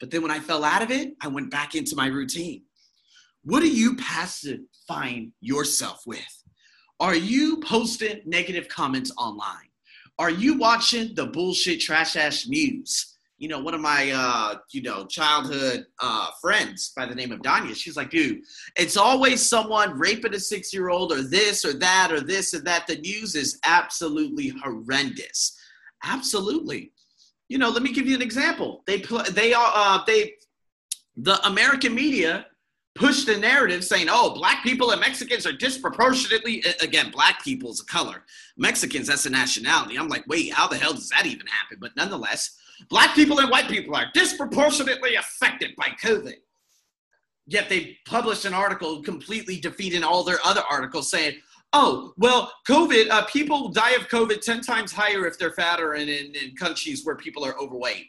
But 0.00 0.10
then 0.10 0.22
when 0.22 0.30
I 0.30 0.40
fell 0.40 0.64
out 0.64 0.82
of 0.82 0.90
it, 0.90 1.12
I 1.20 1.28
went 1.28 1.50
back 1.50 1.74
into 1.74 1.94
my 1.94 2.06
routine. 2.06 2.62
What 3.44 3.62
are 3.62 3.66
you 3.66 3.96
pacifying 3.96 5.32
yourself 5.40 6.02
with? 6.06 6.42
Are 7.00 7.14
you 7.14 7.60
posting 7.60 8.22
negative 8.24 8.68
comments 8.68 9.12
online? 9.18 9.68
Are 10.18 10.30
you 10.30 10.58
watching 10.58 11.14
the 11.14 11.26
bullshit 11.26 11.80
trash 11.80 12.16
ass 12.16 12.46
news? 12.46 13.08
You 13.38 13.48
know, 13.48 13.58
one 13.58 13.74
of 13.74 13.80
my 13.80 14.12
uh, 14.14 14.58
you 14.70 14.82
know, 14.82 15.04
childhood 15.06 15.86
uh 16.00 16.28
friends 16.40 16.92
by 16.96 17.06
the 17.06 17.14
name 17.14 17.32
of 17.32 17.40
Danya, 17.40 17.74
she's 17.74 17.96
like, 17.96 18.10
dude, 18.10 18.42
it's 18.76 18.96
always 18.96 19.44
someone 19.44 19.98
raping 19.98 20.34
a 20.34 20.38
six-year-old 20.38 21.12
or 21.12 21.22
this 21.22 21.64
or 21.64 21.72
that 21.72 22.12
or 22.12 22.20
this 22.20 22.54
or 22.54 22.60
that. 22.60 22.86
The 22.86 22.98
news 22.98 23.34
is 23.34 23.58
absolutely 23.64 24.52
horrendous. 24.62 25.58
Absolutely. 26.04 26.92
You 27.48 27.58
know, 27.58 27.68
let 27.70 27.82
me 27.82 27.92
give 27.92 28.06
you 28.06 28.14
an 28.14 28.22
example. 28.22 28.82
They 28.86 29.02
they 29.32 29.52
are 29.52 29.72
uh, 29.74 30.04
they 30.06 30.34
the 31.16 31.44
American 31.46 31.94
media 31.94 32.46
push 32.94 33.24
the 33.24 33.36
narrative 33.36 33.84
saying, 33.84 34.08
oh, 34.10 34.34
black 34.34 34.62
people 34.62 34.90
and 34.90 35.00
Mexicans 35.00 35.46
are 35.46 35.52
disproportionately, 35.52 36.62
again, 36.80 37.10
black 37.10 37.42
people 37.42 37.70
is 37.70 37.80
a 37.80 37.86
color. 37.86 38.24
Mexicans, 38.56 39.08
that's 39.08 39.26
a 39.26 39.30
nationality. 39.30 39.96
I'm 39.96 40.08
like, 40.08 40.26
wait, 40.26 40.52
how 40.52 40.68
the 40.68 40.76
hell 40.76 40.92
does 40.92 41.08
that 41.08 41.26
even 41.26 41.46
happen? 41.46 41.78
But 41.80 41.96
nonetheless, 41.96 42.58
black 42.90 43.14
people 43.14 43.38
and 43.38 43.50
white 43.50 43.68
people 43.68 43.94
are 43.94 44.06
disproportionately 44.12 45.14
affected 45.14 45.74
by 45.76 45.88
COVID. 46.02 46.34
Yet 47.46 47.68
they 47.68 47.96
published 48.06 48.44
an 48.44 48.54
article 48.54 49.02
completely 49.02 49.58
defeating 49.58 50.04
all 50.04 50.22
their 50.22 50.38
other 50.44 50.62
articles 50.70 51.10
saying, 51.10 51.38
oh, 51.72 52.12
well, 52.18 52.52
COVID, 52.68 53.08
uh, 53.08 53.24
people 53.24 53.70
die 53.70 53.92
of 53.92 54.08
COVID 54.08 54.42
10 54.42 54.60
times 54.60 54.92
higher 54.92 55.26
if 55.26 55.38
they're 55.38 55.52
fatter 55.52 55.94
and 55.94 56.08
in, 56.08 56.34
in 56.34 56.54
countries 56.54 57.04
where 57.04 57.16
people 57.16 57.44
are 57.44 57.58
overweight. 57.58 58.08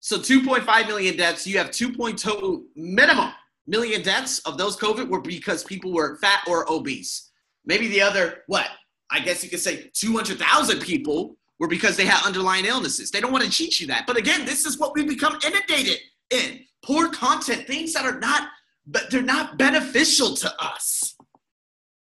So 0.00 0.18
2.5 0.18 0.86
million 0.86 1.16
deaths, 1.16 1.46
you 1.46 1.58
have 1.58 1.70
2.2 1.70 2.62
minimum 2.76 3.32
million 3.70 4.02
deaths 4.02 4.40
of 4.40 4.58
those 4.58 4.76
COVID 4.76 5.08
were 5.08 5.20
because 5.20 5.64
people 5.64 5.92
were 5.92 6.16
fat 6.16 6.42
or 6.46 6.70
obese. 6.70 7.30
Maybe 7.64 7.88
the 7.88 8.02
other, 8.02 8.42
what? 8.48 8.68
I 9.10 9.20
guess 9.20 9.42
you 9.42 9.50
could 9.50 9.60
say 9.60 9.90
200,000 9.94 10.80
people 10.80 11.36
were 11.58 11.68
because 11.68 11.96
they 11.96 12.04
had 12.04 12.26
underlying 12.26 12.64
illnesses. 12.64 13.10
They 13.10 13.20
don't 13.20 13.32
want 13.32 13.44
to 13.44 13.50
teach 13.50 13.80
you 13.80 13.86
that. 13.86 14.06
But 14.06 14.16
again, 14.16 14.44
this 14.44 14.66
is 14.66 14.78
what 14.78 14.94
we 14.94 15.04
become 15.04 15.38
inundated 15.46 15.98
in 16.30 16.64
poor 16.82 17.10
content, 17.10 17.66
things 17.66 17.92
that 17.92 18.04
are 18.04 18.18
not, 18.18 18.48
but 18.86 19.10
they're 19.10 19.22
not 19.22 19.56
beneficial 19.56 20.34
to 20.36 20.52
us. 20.62 21.14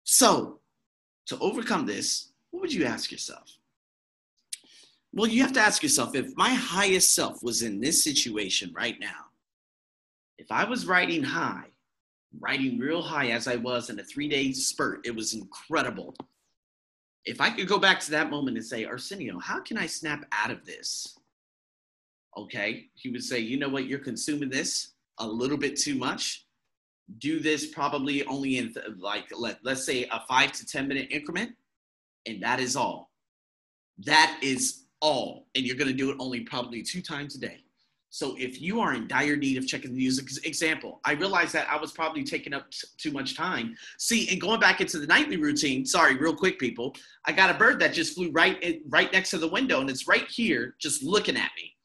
So, 0.04 0.60
to 1.28 1.38
overcome 1.40 1.86
this, 1.86 2.32
what 2.52 2.62
would 2.62 2.74
you 2.74 2.86
ask 2.86 3.12
yourself? 3.12 3.58
Well, 5.12 5.28
you 5.30 5.42
have 5.42 5.54
to 5.54 5.60
ask 5.60 5.82
yourself 5.84 6.16
if 6.16 6.36
my 6.38 6.50
highest 6.50 7.16
self 7.16 7.44
was 7.44 7.62
in 7.64 7.80
this 7.80 8.04
situation 8.04 8.72
right 8.76 8.98
now, 9.00 9.27
if 10.38 10.52
I 10.52 10.64
was 10.66 10.86
riding 10.86 11.24
high, 11.24 11.66
riding 12.40 12.80
real 12.80 13.02
high 13.02 13.30
as 13.30 13.48
I 13.48 13.56
was 13.56 13.90
in 13.90 14.00
a 14.00 14.04
three 14.04 14.28
day 14.30 14.52
spurt, 14.54 15.06
it 15.06 15.16
was 15.16 15.34
incredible. 15.34 16.14
if 17.26 17.42
I 17.42 17.50
could 17.50 17.68
go 17.68 17.78
back 17.78 18.00
to 18.02 18.12
that 18.12 18.30
moment 18.30 18.58
and 18.58 18.66
say, 18.66 18.86
Arsenio, 18.86 19.38
how 19.40 19.60
can 19.62 19.78
I 19.78 19.86
snap 19.86 20.26
out 20.32 20.50
of 20.52 20.66
this? 20.66 21.18
Okay, 22.38 22.86
he 22.96 23.10
would 23.10 23.24
say, 23.24 23.40
you 23.40 23.58
know 23.58 23.70
what, 23.70 23.88
you're 23.88 24.00
consuming 24.00 24.50
this 24.50 24.94
a 25.20 25.28
little 25.28 25.58
bit 25.58 25.76
too 25.78 25.96
much. 25.96 26.46
Do 27.20 27.40
this 27.40 27.68
probably 27.68 28.26
only 28.26 28.58
in 28.60 28.74
like 28.98 29.26
let, 29.38 29.60
let's 29.64 29.86
say 29.86 30.06
a 30.12 30.22
five 30.28 30.52
to 30.54 30.66
10 30.66 30.88
minute 30.88 31.08
increment, 31.12 31.52
and 32.26 32.42
that 32.44 32.60
is 32.60 32.76
all. 32.76 33.12
That 34.06 34.40
is 34.44 34.84
all. 35.02 35.48
And 35.56 35.66
you're 35.66 35.78
gonna 35.78 35.94
do 35.94 36.12
it 36.12 36.18
only 36.20 36.42
probably 36.42 36.84
two 36.84 37.02
times 37.02 37.36
a 37.36 37.40
day. 37.40 37.64
So 38.10 38.36
if 38.38 38.62
you 38.62 38.80
are 38.80 38.94
in 38.94 39.08
dire 39.08 39.36
need 39.36 39.58
of 39.58 39.68
checking 39.68 39.92
the 39.92 39.98
news, 39.98 40.40
example, 40.46 41.02
I 41.06 41.14
realized 41.14 41.54
that 41.54 41.70
I 41.70 41.78
was 41.78 41.92
probably 41.92 42.24
taking 42.24 42.54
up 42.54 42.70
t- 42.72 42.88
too 42.98 43.12
much 43.12 43.36
time. 43.36 43.76
See, 43.98 44.30
and 44.30 44.40
going 44.40 44.60
back 44.60 44.80
into 44.80 45.00
the 45.00 45.08
nightly 45.08 45.38
routine. 45.38 45.86
Sorry, 45.86 46.16
real 46.16 46.36
quick, 46.36 46.58
people. 46.58 46.96
I 47.26 47.34
got 47.34 47.54
a 47.54 47.58
bird 47.58 47.80
that 47.80 47.94
just 47.94 48.16
flew 48.16 48.32
right 48.32 48.62
in, 48.64 48.82
right 48.88 49.12
next 49.12 49.32
to 49.32 49.38
the 49.38 49.48
window, 49.48 49.82
and 49.82 49.90
it's 49.90 50.08
right 50.08 50.28
here, 50.30 50.76
just 50.80 51.04
looking 51.04 51.36
at 51.36 51.52
me. 51.58 51.76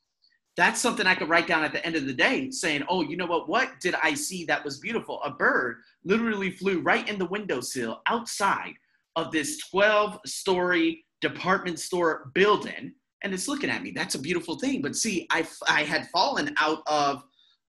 That's 0.57 0.81
something 0.81 1.07
I 1.07 1.15
could 1.15 1.29
write 1.29 1.47
down 1.47 1.65
at 1.65 1.73
the 1.73 1.85
end 1.85 1.97
of 1.97 2.07
the 2.07 2.13
day, 2.13 2.51
saying, 2.51 2.85
"Oh, 2.89 3.03
you 3.03 3.17
know 3.17 3.27
what? 3.27 3.49
What 3.49 3.81
did 3.81 3.95
I 4.03 4.15
see 4.15 4.45
that 4.45 4.65
was 4.65 4.79
beautiful? 4.79 5.21
A 5.23 5.31
bird 5.31 5.79
literally 6.05 6.51
flew 6.51 6.81
right 6.81 7.09
in 7.09 7.19
the 7.19 7.27
windowsill 7.27 8.03
outside 8.07 8.75
of 9.17 9.33
this 9.33 9.61
12-story 9.73 11.05
department 11.21 11.81
store 11.81 12.31
building." 12.35 12.95
And 13.23 13.33
it's 13.33 13.49
looking 13.49 13.71
at 13.71 13.83
me. 13.83 13.93
That's 13.93 14.15
a 14.15 14.19
beautiful 14.19 14.59
thing. 14.59 14.83
But 14.83 14.97
see, 14.97 15.27
I, 15.31 15.47
I 15.69 15.83
had 15.83 16.09
fallen 16.11 16.55
out 16.59 16.83
of 16.87 17.23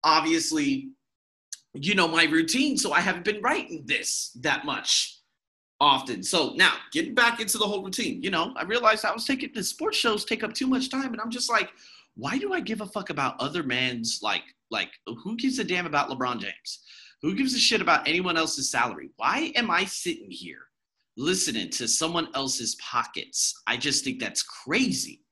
obviously, 0.04 0.90
you 1.74 1.94
know, 1.94 2.08
my 2.08 2.24
routine. 2.24 2.76
So 2.76 2.92
I 2.92 3.00
haven't 3.00 3.24
been 3.24 3.42
writing 3.42 3.84
this 3.86 4.36
that 4.40 4.64
much 4.64 5.18
often. 5.80 6.22
So 6.22 6.52
now 6.54 6.74
getting 6.92 7.14
back 7.14 7.40
into 7.40 7.58
the 7.58 7.66
whole 7.66 7.82
routine, 7.82 8.22
you 8.22 8.30
know, 8.30 8.52
I 8.56 8.64
realized 8.64 9.04
I 9.04 9.12
was 9.12 9.24
taking 9.24 9.50
the 9.54 9.64
sports 9.64 9.98
shows 9.98 10.24
take 10.24 10.44
up 10.44 10.52
too 10.52 10.66
much 10.66 10.90
time. 10.90 11.12
And 11.12 11.20
I'm 11.20 11.30
just 11.30 11.50
like, 11.50 11.70
why 12.14 12.38
do 12.38 12.52
I 12.52 12.60
give 12.60 12.80
a 12.80 12.86
fuck 12.86 13.10
about 13.10 13.40
other 13.40 13.62
men's 13.62 14.20
like, 14.22 14.44
like 14.70 14.90
who 15.06 15.36
gives 15.36 15.58
a 15.58 15.64
damn 15.64 15.86
about 15.86 16.08
LeBron 16.08 16.38
James? 16.38 16.80
Who 17.22 17.34
gives 17.34 17.54
a 17.54 17.58
shit 17.58 17.80
about 17.80 18.06
anyone 18.08 18.36
else's 18.36 18.70
salary? 18.70 19.10
Why 19.16 19.52
am 19.54 19.70
I 19.70 19.84
sitting 19.84 20.30
here 20.30 20.62
listening 21.16 21.70
to 21.70 21.86
someone 21.86 22.28
else's 22.34 22.74
pockets? 22.76 23.60
I 23.66 23.76
just 23.76 24.04
think 24.04 24.18
that's 24.18 24.42
crazy. 24.42 25.22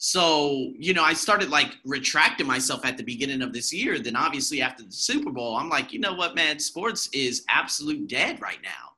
So, 0.00 0.72
you 0.78 0.94
know, 0.94 1.02
I 1.02 1.12
started 1.12 1.50
like 1.50 1.76
retracting 1.84 2.46
myself 2.46 2.84
at 2.84 2.96
the 2.96 3.02
beginning 3.02 3.42
of 3.42 3.52
this 3.52 3.72
year. 3.72 3.98
Then, 3.98 4.14
obviously, 4.14 4.62
after 4.62 4.84
the 4.84 4.92
Super 4.92 5.30
Bowl, 5.30 5.56
I'm 5.56 5.68
like, 5.68 5.92
you 5.92 5.98
know 5.98 6.14
what, 6.14 6.36
man, 6.36 6.60
sports 6.60 7.08
is 7.12 7.44
absolute 7.48 8.08
dead 8.08 8.40
right 8.40 8.60
now. 8.62 8.92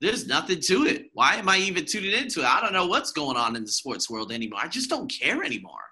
There's 0.00 0.26
nothing 0.26 0.60
to 0.60 0.86
it. 0.86 1.10
Why 1.12 1.36
am 1.36 1.50
I 1.50 1.58
even 1.58 1.84
tuning 1.84 2.12
into 2.12 2.40
it? 2.40 2.46
I 2.46 2.60
don't 2.62 2.72
know 2.72 2.86
what's 2.86 3.12
going 3.12 3.36
on 3.36 3.54
in 3.54 3.64
the 3.64 3.70
sports 3.70 4.08
world 4.08 4.32
anymore. 4.32 4.60
I 4.62 4.68
just 4.68 4.88
don't 4.88 5.12
care 5.12 5.44
anymore. 5.44 5.84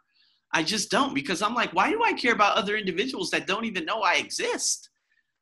I 0.55 0.63
just 0.63 0.91
don't 0.91 1.15
because 1.15 1.43
I'm 1.43 1.55
like, 1.55 1.73
why 1.75 1.91
do 1.91 2.03
I 2.03 2.15
care 2.15 2.33
about 2.33 2.57
other 2.57 2.77
individuals 2.77 3.31
that 3.31 3.47
don't 3.47 3.65
even 3.67 3.85
know 3.85 4.01
I 4.01 4.15
exist? 4.15 4.89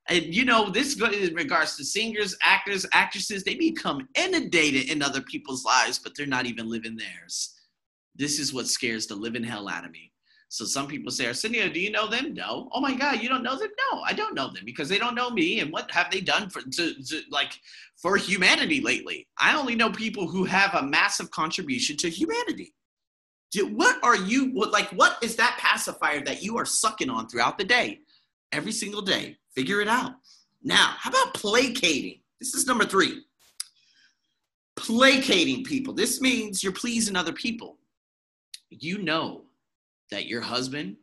And 0.09 0.35
you 0.35 0.45
know, 0.45 0.69
this 0.69 1.00
in 1.00 1.35
regards 1.35 1.76
to 1.76 1.85
singers, 1.85 2.37
actors, 2.43 2.87
actresses, 2.93 3.45
they 3.45 3.55
become 3.55 4.09
inundated 4.17 4.91
in 4.91 5.00
other 5.00 5.21
people's 5.21 5.64
lives, 5.64 5.99
but 5.99 6.12
they're 6.17 6.26
not 6.26 6.47
even 6.47 6.69
living 6.69 6.97
theirs. 6.97 7.55
This 8.14 8.38
is 8.38 8.52
what 8.52 8.69
scares 8.69 9.07
the 9.07 9.14
living 9.14 9.45
hell 9.45 9.69
out 9.69 9.85
of 9.85 9.90
me. 9.90 10.12
So 10.52 10.66
some 10.66 10.87
people 10.87 11.11
say, 11.11 11.26
Arsenio, 11.26 11.71
do 11.71 11.81
you 11.81 11.90
know 11.90 12.07
them? 12.07 12.35
No. 12.35 12.69
Oh 12.73 12.81
my 12.83 12.95
God, 12.95 13.23
you 13.23 13.28
don't 13.31 13.42
know 13.42 13.59
them? 13.59 13.71
No, 13.90 14.02
I 14.02 14.12
don't 14.12 14.35
know 14.35 14.52
them 14.52 14.64
because 14.66 14.87
they 14.87 14.99
don't 14.99 15.14
know 15.14 15.31
me. 15.31 15.61
And 15.61 15.73
what 15.73 15.90
have 15.90 16.11
they 16.11 16.21
done 16.21 16.50
for 16.50 16.61
to, 16.61 17.02
to, 17.02 17.23
like 17.31 17.59
for 17.97 18.19
humanity 18.19 18.83
lately? 18.83 19.26
I 19.40 19.57
only 19.57 19.75
know 19.75 19.90
people 19.90 20.28
who 20.28 20.45
have 20.45 20.75
a 20.75 20.83
massive 20.83 21.31
contribution 21.31 21.97
to 21.97 22.11
humanity. 22.11 22.75
what 23.71 23.99
are 24.04 24.16
you 24.16 24.50
what 24.50 24.73
like 24.73 24.90
what 24.90 25.16
is 25.23 25.37
that 25.37 25.57
pacifier 25.59 26.23
that 26.25 26.42
you 26.42 26.59
are 26.59 26.66
sucking 26.66 27.09
on 27.09 27.28
throughout 27.28 27.57
the 27.57 27.64
day? 27.64 28.00
Every 28.52 28.73
single 28.73 29.00
day. 29.00 29.38
Figure 29.54 29.81
it 29.81 29.88
out. 29.88 30.12
Now, 30.62 30.97
how 30.99 31.09
about 31.09 31.33
placating? 31.33 32.21
This 32.40 32.52
is 32.52 32.66
number 32.66 32.85
three. 32.85 33.23
Placating 34.76 35.64
people. 35.64 35.95
This 35.95 36.21
means 36.21 36.62
you're 36.62 36.73
pleasing 36.73 37.16
other 37.16 37.33
people 37.33 37.78
you 38.81 38.99
know 38.99 39.43
that 40.11 40.26
your 40.26 40.41
husband 40.41 40.97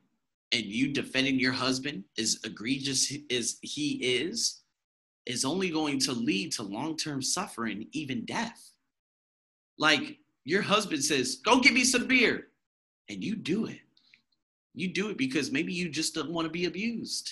and 0.51 0.63
you 0.63 0.91
defending 0.91 1.39
your 1.39 1.51
husband 1.51 2.03
as 2.17 2.39
egregious 2.43 3.13
as 3.31 3.57
he 3.61 3.93
is 4.01 4.61
is 5.25 5.45
only 5.45 5.69
going 5.69 5.99
to 5.99 6.11
lead 6.11 6.51
to 6.51 6.63
long-term 6.63 7.21
suffering 7.21 7.87
even 7.91 8.25
death. 8.25 8.71
Like 9.77 10.17
your 10.45 10.61
husband 10.61 11.03
says 11.03 11.37
go 11.43 11.59
get 11.59 11.73
me 11.73 11.83
some 11.83 12.07
beer 12.07 12.47
and 13.09 13.23
you 13.23 13.35
do 13.35 13.65
it. 13.65 13.79
You 14.73 14.93
do 14.93 15.09
it 15.09 15.17
because 15.17 15.51
maybe 15.51 15.73
you 15.73 15.89
just 15.89 16.15
don't 16.15 16.31
want 16.31 16.45
to 16.45 16.51
be 16.51 16.65
abused. 16.65 17.31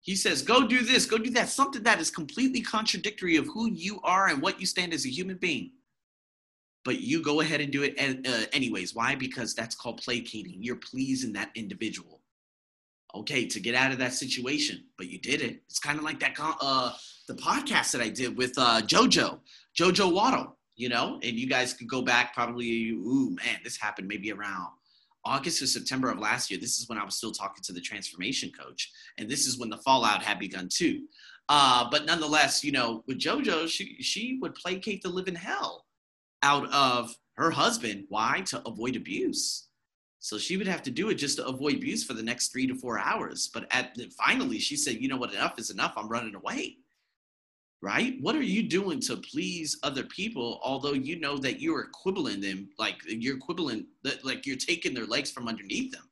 He 0.00 0.16
says 0.16 0.40
go 0.40 0.66
do 0.66 0.82
this 0.82 1.04
go 1.04 1.18
do 1.18 1.30
that 1.30 1.48
something 1.48 1.82
that 1.82 2.00
is 2.00 2.10
completely 2.10 2.62
contradictory 2.62 3.36
of 3.36 3.46
who 3.48 3.70
you 3.70 4.00
are 4.02 4.28
and 4.28 4.40
what 4.40 4.60
you 4.60 4.66
stand 4.66 4.94
as 4.94 5.04
a 5.04 5.10
human 5.10 5.36
being 5.36 5.72
but 6.86 7.00
you 7.00 7.20
go 7.20 7.40
ahead 7.40 7.60
and 7.60 7.72
do 7.72 7.82
it 7.82 7.98
uh, 7.98 8.46
anyways. 8.52 8.94
Why? 8.94 9.16
Because 9.16 9.54
that's 9.54 9.74
called 9.74 10.00
placating. 10.00 10.62
You're 10.62 10.76
pleasing 10.76 11.32
that 11.32 11.50
individual. 11.56 12.22
Okay, 13.12 13.44
to 13.46 13.60
get 13.60 13.74
out 13.74 13.90
of 13.90 13.98
that 13.98 14.12
situation, 14.12 14.84
but 14.96 15.08
you 15.08 15.18
did 15.18 15.42
it. 15.42 15.62
It's 15.68 15.80
kind 15.80 15.98
of 15.98 16.04
like 16.04 16.20
that 16.20 16.36
uh, 16.38 16.92
the 17.26 17.34
podcast 17.34 17.90
that 17.90 18.00
I 18.00 18.08
did 18.08 18.36
with 18.36 18.54
uh, 18.56 18.82
JoJo, 18.82 19.40
JoJo 19.78 20.14
Waddle. 20.14 20.56
You 20.76 20.90
know, 20.90 21.18
and 21.22 21.38
you 21.38 21.46
guys 21.46 21.72
could 21.72 21.88
go 21.88 22.02
back 22.02 22.34
probably. 22.34 22.90
Ooh, 22.90 23.30
man, 23.30 23.58
this 23.64 23.78
happened 23.78 24.06
maybe 24.06 24.30
around 24.30 24.68
August 25.24 25.62
or 25.62 25.66
September 25.66 26.10
of 26.10 26.18
last 26.18 26.50
year. 26.50 26.60
This 26.60 26.78
is 26.78 26.88
when 26.88 26.98
I 26.98 27.04
was 27.04 27.16
still 27.16 27.32
talking 27.32 27.64
to 27.64 27.72
the 27.72 27.80
transformation 27.80 28.52
coach, 28.52 28.92
and 29.18 29.28
this 29.28 29.46
is 29.46 29.58
when 29.58 29.70
the 29.70 29.78
fallout 29.78 30.22
had 30.22 30.38
begun 30.38 30.68
too. 30.70 31.06
Uh, 31.48 31.88
but 31.90 32.04
nonetheless, 32.04 32.62
you 32.62 32.70
know, 32.70 33.02
with 33.08 33.18
JoJo, 33.18 33.66
she 33.68 33.96
she 34.02 34.38
would 34.40 34.54
placate 34.54 35.02
the 35.02 35.08
living 35.08 35.34
hell 35.34 35.85
out 36.42 36.68
of 36.72 37.16
her 37.36 37.50
husband. 37.50 38.04
Why? 38.08 38.42
To 38.46 38.62
avoid 38.66 38.96
abuse. 38.96 39.68
So 40.18 40.38
she 40.38 40.56
would 40.56 40.66
have 40.66 40.82
to 40.82 40.90
do 40.90 41.08
it 41.10 41.14
just 41.14 41.36
to 41.36 41.46
avoid 41.46 41.74
abuse 41.74 42.02
for 42.02 42.14
the 42.14 42.22
next 42.22 42.48
three 42.48 42.66
to 42.66 42.74
four 42.74 42.98
hours. 42.98 43.48
But 43.52 43.66
at 43.70 43.96
finally, 44.18 44.58
she 44.58 44.76
said, 44.76 45.00
"You 45.00 45.08
know 45.08 45.16
what? 45.16 45.32
Enough 45.32 45.58
is 45.58 45.70
enough. 45.70 45.94
I'm 45.96 46.08
running 46.08 46.34
away." 46.34 46.78
Right? 47.82 48.16
What 48.20 48.34
are 48.34 48.42
you 48.42 48.62
doing 48.64 49.00
to 49.02 49.18
please 49.18 49.78
other 49.82 50.02
people? 50.04 50.58
Although 50.64 50.94
you 50.94 51.20
know 51.20 51.36
that 51.38 51.60
you're 51.60 51.88
quibbling 51.92 52.40
them, 52.40 52.70
like 52.78 52.96
you're 53.06 53.38
quibbling, 53.38 53.86
like 54.24 54.46
you're 54.46 54.56
taking 54.56 54.94
their 54.94 55.06
legs 55.06 55.30
from 55.30 55.46
underneath 55.46 55.92
them, 55.92 56.08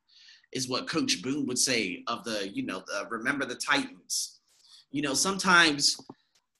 is 0.52 0.68
what 0.68 0.88
Coach 0.88 1.20
Boone 1.20 1.46
would 1.46 1.58
say 1.58 2.04
of 2.06 2.22
the, 2.24 2.48
you 2.54 2.64
know, 2.64 2.84
the, 2.86 3.06
remember 3.10 3.44
the 3.44 3.56
Titans. 3.56 4.40
You 4.92 5.02
know, 5.02 5.14
sometimes, 5.14 5.96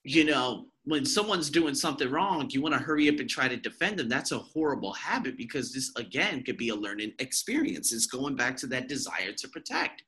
you 0.03 0.25
know, 0.25 0.65
when 0.85 1.03
someone's 1.03 1.49
doing 1.49 1.73
something 1.73 2.09
wrong, 2.09 2.47
you 2.49 2.61
want 2.61 2.73
to 2.73 2.79
hurry 2.79 3.09
up 3.09 3.19
and 3.19 3.29
try 3.29 3.47
to 3.47 3.57
defend 3.57 3.97
them. 3.97 4.07
That's 4.07 4.31
a 4.31 4.37
horrible 4.37 4.93
habit 4.93 5.35
because 5.35 5.73
this, 5.73 5.91
again, 5.95 6.43
could 6.43 6.57
be 6.57 6.69
a 6.69 6.75
learning 6.75 7.13
experience. 7.19 7.91
It's 7.91 8.05
going 8.05 8.35
back 8.35 8.55
to 8.57 8.67
that 8.67 8.87
desire 8.87 9.33
to 9.33 9.47
protect. 9.49 10.03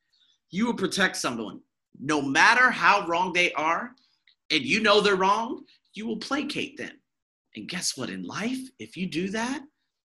You 0.52 0.68
will 0.68 0.76
protect 0.76 1.18
someone 1.18 1.62
no 2.00 2.22
matter 2.22 2.70
how 2.70 3.08
wrong 3.08 3.34
they 3.34 3.52
are, 3.54 3.92
and 4.52 4.62
you 4.62 4.82
know 4.82 5.02
they're 5.02 5.16
wrong, 5.16 5.64
you 5.94 6.06
will 6.06 6.18
placate 6.18 6.78
them. 6.78 6.92
And 7.56 7.68
guess 7.68 7.98
what? 7.98 8.10
In 8.10 8.24
life, 8.24 8.60
if 8.78 8.96
you 8.96 9.08
do 9.08 9.30
that, 9.30 9.64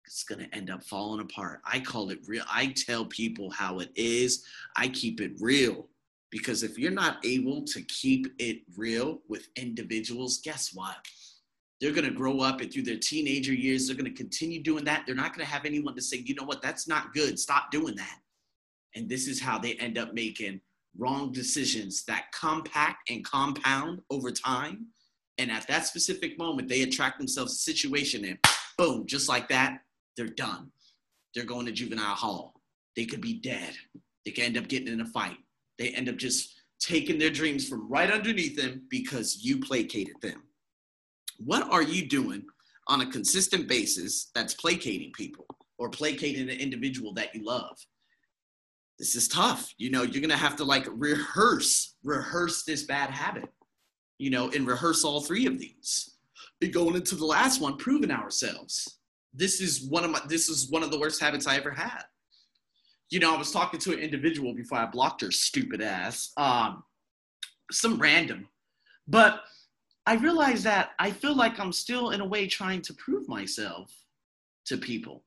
it's 0.07 0.23
going 0.23 0.41
to 0.41 0.55
end 0.55 0.71
up 0.71 0.85
falling 0.85 1.21
apart. 1.21 1.61
I 1.65 1.81
call 1.81 2.11
it 2.11 2.19
real. 2.27 2.45
I 2.51 2.75
tell 2.77 3.07
people 3.07 3.51
how 3.51 3.79
it 3.81 3.91
is, 3.95 4.45
I 4.77 4.89
keep 4.89 5.21
it 5.21 5.33
real. 5.41 5.89
Because 6.31 6.63
if 6.63 6.79
you're 6.79 6.91
not 6.91 7.25
able 7.25 7.65
to 7.65 7.83
keep 7.83 8.27
it 8.39 8.63
real 8.77 9.21
with 9.29 9.49
individuals, 9.57 10.41
guess 10.45 10.75
what? 10.75 10.97
They're 11.81 11.93
going 11.93 12.05
to 12.05 12.11
grow 12.11 12.41
up 12.41 12.61
and 12.61 12.73
through 12.73 12.83
their 12.83 12.99
teenager 12.99 13.55
years, 13.55 13.87
they're 13.87 13.97
going 13.97 14.13
to 14.13 14.23
continue 14.23 14.63
doing 14.63 14.85
that. 14.85 15.05
They're 15.07 15.15
not 15.15 15.35
going 15.35 15.47
to 15.47 15.53
have 15.53 15.65
anyone 15.65 15.95
to 15.95 16.03
say, 16.03 16.19
you 16.19 16.35
know 16.35 16.45
what, 16.45 16.61
that's 16.61 16.89
not 16.89 17.15
good. 17.15 17.39
Stop 17.39 17.71
doing 17.71 17.95
that. 17.97 18.19
And 18.95 19.09
this 19.09 19.29
is 19.29 19.41
how 19.41 19.59
they 19.59 19.75
end 19.75 19.97
up 19.97 20.13
making 20.13 20.61
wrong 20.99 21.33
decisions 21.33 22.05
that 22.07 22.27
compact 22.33 23.09
and 23.11 23.25
compound 23.25 24.01
over 24.11 24.31
time. 24.31 24.87
And 25.39 25.51
at 25.53 25.69
that 25.69 25.87
specific 25.87 26.37
moment, 26.37 26.69
they 26.69 26.83
attract 26.83 27.19
themselves 27.19 27.55
a 27.55 27.59
situation 27.59 28.25
and 28.25 28.39
boom, 28.77 29.07
just 29.07 29.29
like 29.29 29.49
that, 29.49 29.81
they're 30.17 30.27
done. 30.27 30.73
They're 31.35 31.45
going 31.45 31.67
to 31.67 31.73
juvenile 31.73 32.17
hall. 32.17 32.61
They 32.97 33.05
could 33.05 33.21
be 33.21 33.35
dead. 33.35 33.75
They 34.25 34.33
could 34.33 34.45
end 34.45 34.59
up 34.59 34.67
getting 34.67 34.89
in 34.89 35.01
a 35.01 35.07
fight 35.07 35.39
they 35.79 35.91
end 35.91 36.09
up 36.09 36.17
just 36.17 36.55
taking 36.81 37.19
their 37.19 37.31
dreams 37.31 37.69
from 37.69 37.89
right 37.89 38.11
underneath 38.11 38.57
them 38.57 38.83
because 38.89 39.43
you 39.43 39.61
placated 39.61 40.15
them. 40.21 40.43
What 41.39 41.71
are 41.71 41.83
you 41.83 42.09
doing 42.09 42.45
on 42.89 43.01
a 43.01 43.11
consistent 43.11 43.69
basis 43.69 44.31
that's 44.35 44.55
placating 44.55 45.13
people 45.13 45.47
or 45.79 45.89
placating 45.89 46.49
an 46.49 46.61
individual 46.61 47.13
that 47.15 47.35
you 47.35 47.45
love? 47.45 47.77
This 48.99 49.15
is 49.15 49.29
tough. 49.29 49.73
You 49.79 49.91
know, 49.91 50.03
you're 50.03 50.21
going 50.21 50.31
to 50.31 50.37
have 50.37 50.57
to 50.57 50.65
like 50.65 50.87
rehearse, 50.91 51.95
rehearse 52.03 52.65
this 52.65 52.83
bad 52.83 53.11
habit, 53.11 53.49
you 54.19 54.31
know, 54.31 54.51
and 54.51 54.67
rehearse 54.67 55.05
all 55.05 55.21
three 55.21 55.47
of 55.47 55.59
these. 55.59 56.17
Be 56.61 56.69
going 56.69 56.97
into 56.97 57.15
the 57.15 57.25
last 57.25 57.61
one, 57.61 57.77
proving 57.77 58.11
ourselves. 58.11 58.99
this 59.33 59.61
is 59.61 59.89
one 59.89 60.05
of 60.05 60.11
my 60.11 60.21
this 60.29 60.49
is 60.49 60.71
one 60.71 60.83
of 60.83 60.91
the 60.91 60.99
worst 60.99 61.21
habits 61.21 61.47
I 61.47 61.57
ever 61.57 61.71
had. 61.71 62.03
You 63.11 63.21
know, 63.21 63.35
I 63.35 63.39
was 63.39 63.51
talking 63.51 63.81
to 63.81 63.93
an 63.93 64.01
individual 64.01 64.53
before 64.55 64.79
I 64.79 64.87
blocked 64.87 65.23
her 65.23 65.31
stupid 65.31 65.81
ass. 65.81 66.33
Um, 66.37 66.83
some 67.71 67.99
random. 67.99 68.49
But 69.07 69.45
I 70.07 70.15
realized 70.15 70.65
that 70.65 70.91
I 70.99 71.11
feel 71.11 71.35
like 71.35 71.59
I'm 71.59 71.73
still 71.73 72.11
in 72.11 72.21
a 72.21 72.27
way 72.27 72.47
trying 72.47 72.83
to 72.83 72.95
prove 72.95 73.29
myself 73.29 73.93
to 74.67 74.77
people. 74.77 75.23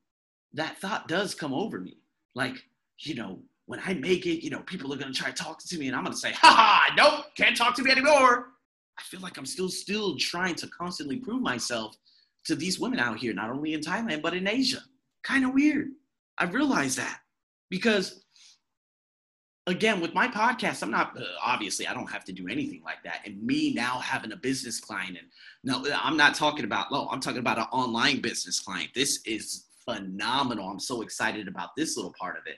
That 0.54 0.78
thought 0.78 1.08
does 1.08 1.34
come 1.34 1.54
over 1.54 1.80
me. 1.80 1.98
Like, 2.36 2.64
you 3.00 3.16
know, 3.16 3.40
when 3.66 3.80
I 3.86 3.94
make 3.94 4.26
it, 4.26 4.44
you 4.44 4.50
know, 4.50 4.60
people 4.62 4.94
are 4.94 4.98
gonna 4.98 5.14
try 5.14 5.32
talking 5.32 5.68
to 5.68 5.78
me 5.78 5.88
and 5.88 5.96
I'm 5.96 6.04
gonna 6.04 6.16
say, 6.16 6.32
ha 6.34 6.50
ha, 6.50 6.94
nope, 6.98 7.26
can't 7.36 7.56
talk 7.56 7.76
to 7.76 7.84
me 7.84 7.92
anymore. 7.92 8.50
I 9.00 9.04
feel 9.04 9.22
like 9.22 9.38
I'm 9.38 9.46
still 9.46 9.70
still 9.70 10.18
trying 10.18 10.56
to 10.56 10.68
constantly 10.68 11.18
prove 11.18 11.42
myself 11.42 11.96
to 12.46 12.56
these 12.56 12.80
women 12.80 13.00
out 13.00 13.18
here, 13.18 13.34
not 13.34 13.50
only 13.50 13.74
in 13.74 13.82
Thailand, 13.82 14.22
but 14.22 14.34
in 14.34 14.48
Asia. 14.48 14.82
Kind 15.24 15.46
of 15.46 15.54
weird. 15.54 15.92
I 16.38 16.46
realized 16.46 16.98
that 16.98 17.21
because 17.72 18.24
again 19.66 20.00
with 20.00 20.13
my 20.13 20.28
podcast 20.28 20.84
i'm 20.84 20.92
not 20.92 21.20
uh, 21.20 21.24
obviously 21.44 21.88
i 21.88 21.94
don't 21.94 22.12
have 22.12 22.24
to 22.25 22.34
do 22.34 22.48
anything 22.48 22.82
like 22.84 23.01
that. 23.04 23.22
And 23.25 23.42
me 23.42 23.74
now 23.74 23.98
having 24.00 24.32
a 24.32 24.36
business 24.36 24.80
client 24.80 25.18
and 25.18 25.28
no 25.63 25.84
i'm 26.04 26.18
not 26.18 26.36
talking 26.36 26.66
about 26.66 26.92
no 26.92 27.08
i'm 27.12 27.20
talking 27.20 27.40
about 27.40 27.58
an 27.58 27.66
online 27.72 28.22
business 28.22 28.60
client. 28.60 28.90
This 28.94 29.22
is 29.25 29.66
phenomenal. 29.86 30.70
I'm 30.70 30.80
so 30.80 31.01
excited 31.01 31.48
about 31.48 31.70
this 31.75 31.98
little 31.98 32.13
part 32.20 32.38
of 32.38 32.44
it. 32.46 32.58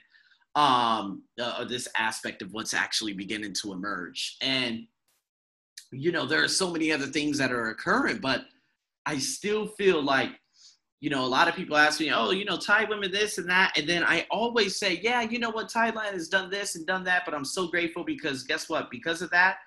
Um 0.60 1.22
uh, 1.40 1.64
this 1.64 1.88
aspect 1.96 2.42
of 2.42 2.52
what's 2.52 2.74
actually 2.74 3.14
beginning 3.14 3.54
to 3.62 3.72
emerge. 3.72 4.36
And 4.42 4.86
you 5.92 6.12
know 6.12 6.26
there 6.26 6.42
are 6.42 6.48
so 6.48 6.70
many 6.70 6.92
other 6.92 7.06
things 7.06 7.38
that 7.38 7.52
are 7.52 7.70
occurring 7.70 8.18
but 8.18 8.44
i 9.06 9.16
still 9.18 9.68
feel 9.68 10.02
like 10.02 10.30
you 11.04 11.10
know, 11.10 11.22
a 11.22 11.26
lot 11.26 11.48
of 11.48 11.54
people 11.54 11.76
ask 11.76 12.00
me, 12.00 12.10
oh, 12.10 12.30
you 12.30 12.46
know, 12.46 12.56
Thai 12.56 12.84
women 12.84 13.12
this 13.12 13.36
and 13.36 13.46
that. 13.50 13.76
And 13.76 13.86
then 13.86 14.02
I 14.04 14.26
always 14.30 14.78
say, 14.78 14.98
yeah, 15.02 15.20
you 15.20 15.38
know 15.38 15.50
what, 15.50 15.68
Thailand 15.68 16.12
has 16.12 16.28
done 16.28 16.48
this 16.48 16.76
and 16.76 16.86
done 16.86 17.04
that, 17.04 17.26
but 17.26 17.34
I'm 17.34 17.44
so 17.44 17.66
grateful 17.66 18.04
because 18.04 18.42
guess 18.42 18.70
what? 18.70 18.90
Because 18.90 19.20
of 19.20 19.28
that, 19.30 19.58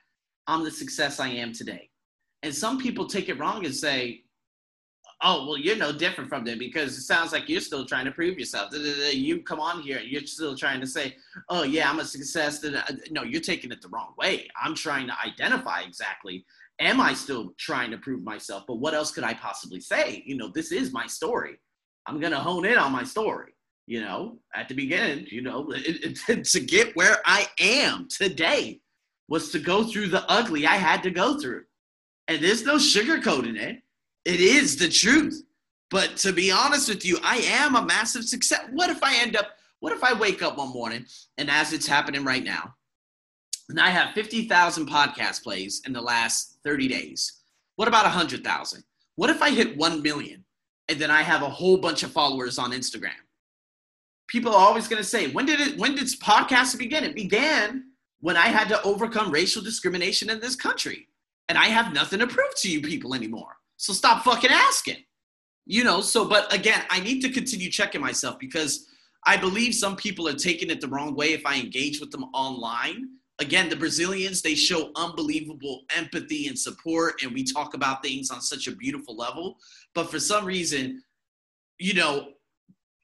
I'm 0.48 0.64
the 0.64 0.72
success 0.72 1.20
I 1.20 1.28
am 1.28 1.54
today. 1.54 1.92
And 2.42 2.56
some 2.56 2.80
people 2.80 3.06
take 3.06 3.30
it 3.30 3.38
wrong 3.38 3.66
and 3.66 3.76
say, 3.76 4.24
oh, 5.22 5.46
well, 5.46 5.58
you're 5.60 5.76
no 5.76 5.92
different 5.92 6.28
from 6.28 6.44
them 6.44 6.58
because 6.58 6.98
it 6.98 7.02
sounds 7.02 7.34
like 7.34 7.48
you're 7.48 7.62
still 7.62 7.86
trying 7.86 8.06
to 8.06 8.12
prove 8.12 8.40
yourself. 8.40 8.74
You 8.74 9.44
come 9.44 9.60
on 9.60 9.84
here 9.84 10.00
and 10.00 10.08
you're 10.08 10.26
still 10.26 10.58
trying 10.58 10.82
to 10.82 10.88
say, 10.88 11.18
oh, 11.50 11.62
yeah, 11.62 11.88
I'm 11.88 12.00
a 12.00 12.06
success. 12.06 12.66
No, 13.12 13.22
you're 13.22 13.42
taking 13.42 13.72
it 13.72 13.84
the 13.84 13.90
wrong 13.90 14.16
way. 14.18 14.48
I'm 14.60 14.74
trying 14.74 15.06
to 15.06 15.14
identify 15.24 15.82
exactly 15.82 16.46
am 16.80 17.02
I 17.02 17.14
still 17.14 17.54
trying 17.58 17.92
to 17.92 17.98
prove 17.98 18.24
myself? 18.24 18.64
But 18.68 18.76
what 18.76 18.94
else 18.94 19.12
could 19.12 19.24
I 19.24 19.34
possibly 19.34 19.80
say? 19.80 20.24
You 20.26 20.38
know, 20.38 20.52
this 20.54 20.72
is 20.72 20.94
my 20.94 21.08
story. 21.08 21.58
I'm 22.06 22.20
going 22.20 22.32
to 22.32 22.40
hone 22.40 22.66
in 22.66 22.78
on 22.78 22.92
my 22.92 23.04
story. 23.04 23.54
You 23.86 24.02
know, 24.02 24.40
at 24.54 24.68
the 24.68 24.76
beginning, 24.76 25.28
you 25.32 25.42
know, 25.42 25.72
it, 25.76 26.20
it, 26.28 26.44
to 26.46 26.60
get 26.60 26.96
where 26.96 27.18
I 27.26 27.48
am 27.60 28.08
today 28.10 28.82
was 29.30 29.52
to 29.52 29.60
go 29.60 29.84
through 29.84 30.08
the 30.08 30.30
ugly 30.30 30.66
I 30.66 30.76
had 30.76 31.04
to 31.04 31.12
go 31.12 31.40
through. 31.40 31.64
And 32.28 32.44
there's 32.44 32.66
no 32.66 32.76
sugarcoating 32.76 33.58
it. 33.58 33.82
It 34.26 34.42
is 34.42 34.76
the 34.76 34.90
truth. 34.90 35.42
But 35.90 36.18
to 36.18 36.34
be 36.34 36.52
honest 36.52 36.90
with 36.90 37.06
you, 37.06 37.18
I 37.24 37.38
am 37.38 37.76
a 37.76 37.86
massive 37.86 38.26
success. 38.26 38.66
What 38.74 38.90
if 38.90 39.02
I 39.02 39.16
end 39.22 39.38
up, 39.38 39.48
what 39.80 39.94
if 39.94 40.04
I 40.04 40.14
wake 40.14 40.42
up 40.42 40.58
one 40.58 40.74
morning 40.74 41.06
and 41.38 41.50
as 41.50 41.72
it's 41.72 41.88
happening 41.88 42.26
right 42.26 42.44
now, 42.44 42.74
and 43.70 43.80
I 43.80 43.90
have 43.90 44.14
50,000 44.14 44.88
podcast 44.88 45.44
plays 45.44 45.82
in 45.86 45.94
the 45.94 46.02
last 46.02 46.60
30 46.64 46.88
days. 46.88 47.42
What 47.76 47.88
about 47.88 48.06
100,000? 48.06 48.84
What 49.16 49.30
if 49.30 49.42
I 49.42 49.52
hit 49.52 49.78
1 49.78 50.02
million 50.02 50.46
and 50.88 51.00
then 51.00 51.12
I 51.12 51.22
have 51.22 51.42
a 51.42 51.50
whole 51.50 51.78
bunch 51.78 52.04
of 52.04 52.12
followers 52.12 52.58
on 52.58 52.72
Instagram? 52.72 53.12
People 54.28 54.54
are 54.54 54.60
always 54.60 54.88
going 54.88 55.02
to 55.02 55.08
say, 55.08 55.28
when 55.32 55.46
did 55.46 55.60
it 55.60 55.78
when 55.78 55.96
did 55.96 56.08
podcast 56.08 56.78
begin? 56.78 57.04
It 57.04 57.16
began 57.16 57.86
when 58.20 58.36
I 58.36 58.48
had 58.48 58.68
to 58.70 58.82
overcome 58.84 59.32
racial 59.32 59.62
discrimination 59.62 60.30
in 60.30 60.40
this 60.40 60.56
country. 60.56 61.08
And 61.50 61.58
I 61.58 61.66
have 61.66 61.94
nothing 61.94 62.20
to 62.20 62.28
prove 62.28 62.56
to 62.58 62.70
you 62.70 62.82
people 62.82 63.16
anymore. 63.16 63.56
So 63.78 63.94
stop 63.94 64.24
fucking 64.24 64.50
asking. 64.52 64.98
You 65.66 65.84
know, 65.84 66.02
so 66.02 66.26
but 66.26 66.54
again, 66.54 66.84
I 66.90 67.00
need 67.00 67.22
to 67.22 67.30
continue 67.30 67.70
checking 67.70 68.02
myself 68.02 68.40
because 68.40 68.88
I 69.26 69.38
believe 69.38 69.76
some 69.76 69.96
people 69.96 70.28
are 70.28 70.34
taking 70.34 70.70
it 70.70 70.80
the 70.82 70.88
wrong 70.88 71.16
way 71.16 71.34
if 71.34 71.46
I 71.46 71.60
engage 71.60 72.00
with 72.00 72.12
them 72.12 72.26
online 72.34 73.17
again, 73.40 73.70
the 73.70 73.76
Brazilians, 73.76 74.42
they 74.42 74.56
show 74.56 74.92
unbelievable 74.96 75.84
empathy 75.96 76.48
and 76.48 76.58
support, 76.58 77.22
and 77.24 77.34
we 77.34 77.44
talk 77.44 77.74
about 77.74 78.04
things 78.04 78.32
on 78.32 78.42
such 78.42 78.68
a 78.68 78.76
beautiful 78.76 79.16
level. 79.16 79.58
But 79.94 80.10
for 80.10 80.20
some 80.20 80.46
reason, 80.46 81.04
you 81.80 81.94
know, 81.94 82.30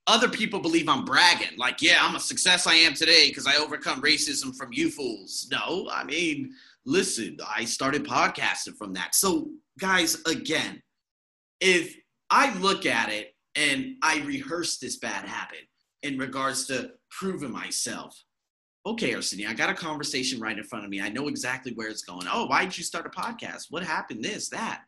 other 0.08 0.28
people 0.28 0.60
believe 0.60 0.90
I'm 0.90 1.06
bragging. 1.06 1.58
Like, 1.58 1.82
yeah, 1.82 1.98
I'm 2.02 2.16
a 2.16 2.20
success 2.20 2.68
I 2.68 2.74
am 2.74 2.94
today 2.94 3.30
because 3.30 3.48
I 3.48 3.56
overcome 3.56 4.02
racism 4.02 4.56
from 4.56 4.74
you 4.74 4.90
fools. 4.90 5.48
No, 5.52 5.88
I 5.92 6.04
mean, 6.04 6.52
listen, 6.86 7.38
I 7.48 7.66
started 7.66 8.04
podcasting 8.04 8.76
from 8.76 8.94
that. 8.94 9.16
So, 9.16 9.50
guys, 9.80 10.22
again, 10.26 10.82
if 11.62 11.96
I 12.30 12.54
look 12.58 12.86
at 12.86 13.10
it 13.10 13.36
and 13.56 13.96
I 14.02 14.22
rehearse 14.26 14.78
this 14.78 14.98
bad 14.98 15.26
habit 15.26 15.68
in 16.02 16.18
regards 16.18 16.68
to 16.68 16.92
proving 17.10 17.52
myself, 17.52 18.22
okay, 18.86 19.14
Arsenio, 19.14 19.50
I 19.50 19.54
got 19.54 19.70
a 19.70 19.74
conversation 19.74 20.40
right 20.40 20.58
in 20.58 20.64
front 20.64 20.84
of 20.84 20.92
me. 20.92 21.02
I 21.02 21.10
know 21.10 21.28
exactly 21.28 21.74
where 21.74 21.88
it's 21.88 22.04
going. 22.04 22.28
Oh, 22.32 22.46
why 22.46 22.66
did 22.66 22.78
you 22.78 22.84
start 22.84 23.06
a 23.06 23.10
podcast? 23.10 23.68
What 23.70 23.84
happened? 23.84 24.24
This, 24.24 24.50
that. 24.50 24.84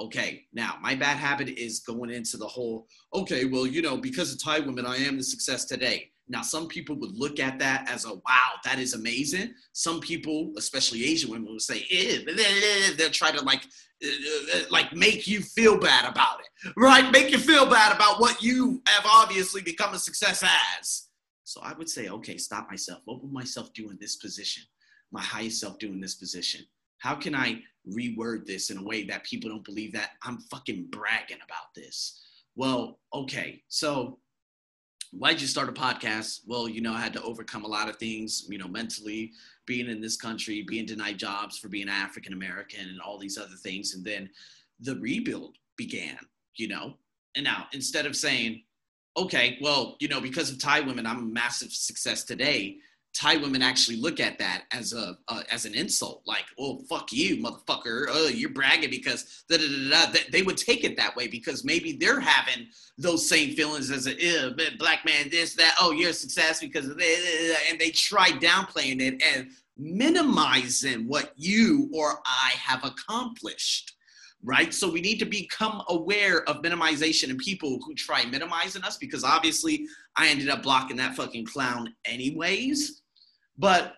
Okay, 0.00 0.44
now 0.52 0.76
my 0.80 0.94
bad 0.94 1.16
habit 1.16 1.48
is 1.48 1.80
going 1.80 2.10
into 2.10 2.36
the 2.36 2.46
whole, 2.46 2.86
okay, 3.12 3.46
well, 3.46 3.66
you 3.66 3.82
know, 3.82 3.96
because 3.96 4.32
of 4.32 4.42
Thai 4.42 4.60
women, 4.60 4.86
I 4.86 4.96
am 4.98 5.16
the 5.16 5.24
success 5.24 5.64
today. 5.64 6.12
Now, 6.28 6.42
some 6.42 6.68
people 6.68 6.94
would 7.00 7.16
look 7.16 7.40
at 7.40 7.58
that 7.58 7.90
as 7.90 8.04
a 8.04 8.14
wow, 8.14 8.50
that 8.64 8.78
is 8.78 8.94
amazing. 8.94 9.54
Some 9.72 9.98
people, 9.98 10.52
especially 10.56 11.04
Asian 11.04 11.30
women, 11.30 11.50
will 11.50 11.58
say, 11.58 11.84
eh, 11.90 12.18
they'll 12.96 13.10
try 13.10 13.32
to 13.32 13.42
like, 13.42 13.64
uh, 14.04 14.08
uh, 14.54 14.60
like 14.70 14.92
make 14.92 15.26
you 15.26 15.40
feel 15.40 15.78
bad 15.78 16.08
about 16.08 16.40
it, 16.40 16.72
right? 16.76 17.10
Make 17.10 17.32
you 17.32 17.38
feel 17.38 17.68
bad 17.68 17.96
about 17.96 18.20
what 18.20 18.42
you 18.42 18.82
have 18.86 19.04
obviously 19.06 19.62
become 19.62 19.94
a 19.94 19.98
success 19.98 20.44
as. 20.78 21.07
So 21.48 21.62
I 21.62 21.72
would 21.72 21.88
say, 21.88 22.10
okay, 22.10 22.36
stop 22.36 22.68
myself. 22.68 23.00
What 23.06 23.22
would 23.22 23.32
myself 23.32 23.72
do 23.72 23.88
in 23.88 23.96
this 23.98 24.16
position? 24.16 24.64
My 25.10 25.22
highest 25.22 25.60
self 25.60 25.78
do 25.78 25.86
in 25.86 25.98
this 25.98 26.14
position? 26.14 26.60
How 26.98 27.14
can 27.14 27.34
I 27.34 27.62
reword 27.90 28.44
this 28.44 28.68
in 28.68 28.76
a 28.76 28.82
way 28.82 29.04
that 29.04 29.24
people 29.24 29.48
don't 29.48 29.64
believe 29.64 29.94
that 29.94 30.10
I'm 30.22 30.40
fucking 30.50 30.88
bragging 30.90 31.38
about 31.42 31.74
this? 31.74 32.20
Well, 32.54 32.98
okay. 33.14 33.62
So 33.68 34.18
why'd 35.12 35.40
you 35.40 35.46
start 35.46 35.70
a 35.70 35.72
podcast? 35.72 36.40
Well, 36.46 36.68
you 36.68 36.82
know, 36.82 36.92
I 36.92 37.00
had 37.00 37.14
to 37.14 37.22
overcome 37.22 37.64
a 37.64 37.68
lot 37.68 37.88
of 37.88 37.96
things, 37.96 38.44
you 38.50 38.58
know, 38.58 38.68
mentally, 38.68 39.32
being 39.64 39.88
in 39.88 40.02
this 40.02 40.18
country, 40.18 40.66
being 40.68 40.84
denied 40.84 41.18
jobs 41.18 41.56
for 41.56 41.70
being 41.70 41.88
African 41.88 42.34
American 42.34 42.90
and 42.90 43.00
all 43.00 43.16
these 43.16 43.38
other 43.38 43.56
things. 43.56 43.94
And 43.94 44.04
then 44.04 44.28
the 44.80 44.96
rebuild 44.96 45.56
began, 45.78 46.18
you 46.56 46.68
know. 46.68 46.98
And 47.36 47.44
now 47.44 47.68
instead 47.72 48.04
of 48.04 48.16
saying, 48.16 48.64
okay, 49.18 49.58
well, 49.60 49.96
you 50.00 50.08
know, 50.08 50.20
because 50.20 50.50
of 50.50 50.58
Thai 50.58 50.80
women, 50.80 51.06
I'm 51.06 51.18
a 51.18 51.22
massive 51.22 51.72
success 51.72 52.24
today. 52.24 52.78
Thai 53.14 53.38
women 53.38 53.62
actually 53.62 53.96
look 53.96 54.20
at 54.20 54.38
that 54.38 54.64
as 54.70 54.92
a 54.92 55.16
uh, 55.28 55.42
as 55.50 55.64
an 55.64 55.74
insult, 55.74 56.22
like, 56.26 56.44
"Oh, 56.58 56.78
fuck 56.88 57.12
you, 57.12 57.38
motherfucker! 57.38 58.06
Oh, 58.08 58.28
you're 58.28 58.50
bragging 58.50 58.90
because 58.90 59.44
da, 59.48 59.56
da, 59.56 59.64
da, 59.66 60.12
da. 60.12 60.18
They 60.30 60.42
would 60.42 60.56
take 60.56 60.84
it 60.84 60.96
that 60.98 61.16
way 61.16 61.26
because 61.26 61.64
maybe 61.64 61.92
they're 61.92 62.20
having 62.20 62.68
those 62.96 63.28
same 63.28 63.54
feelings 63.54 63.90
as 63.90 64.06
a 64.06 64.54
black 64.78 65.04
man, 65.04 65.30
this, 65.30 65.54
that. 65.54 65.74
Oh, 65.80 65.90
you're 65.90 66.10
a 66.10 66.12
success 66.12 66.60
because 66.60 66.86
of 66.88 66.98
that, 66.98 67.56
and 67.70 67.78
they 67.80 67.90
try 67.90 68.28
downplaying 68.28 69.00
it 69.00 69.22
and 69.34 69.50
minimizing 69.76 71.08
what 71.08 71.32
you 71.36 71.90
or 71.92 72.20
I 72.26 72.50
have 72.56 72.84
accomplished 72.84 73.94
right? 74.44 74.72
So 74.72 74.90
we 74.90 75.00
need 75.00 75.18
to 75.18 75.24
become 75.24 75.82
aware 75.88 76.48
of 76.48 76.62
minimization 76.62 77.30
and 77.30 77.38
people 77.38 77.78
who 77.84 77.94
try 77.94 78.24
minimizing 78.24 78.84
us 78.84 78.96
because 78.96 79.24
obviously 79.24 79.86
I 80.16 80.28
ended 80.28 80.48
up 80.48 80.62
blocking 80.62 80.96
that 80.98 81.16
fucking 81.16 81.46
clown 81.46 81.92
anyways. 82.04 83.02
But 83.56 83.94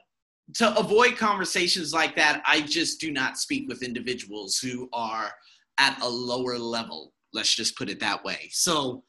to 0.55 0.76
avoid 0.79 1.16
conversations 1.16 1.92
like 1.92 2.16
that, 2.16 2.42
I 2.46 2.62
just 2.62 3.00
do 3.00 3.12
not 3.12 3.38
speak 3.38 3.68
with 3.68 3.83
individuals 3.83 4.59
who 4.59 4.88
are 4.92 5.31
at 5.79 6.00
a 6.03 6.09
lower 6.09 6.59
level. 6.59 7.12
Let's 7.33 7.55
just 7.55 7.76
put 7.76 7.90
it 7.90 8.00
that 8.00 8.24
way. 8.24 8.48
So, 8.50 9.05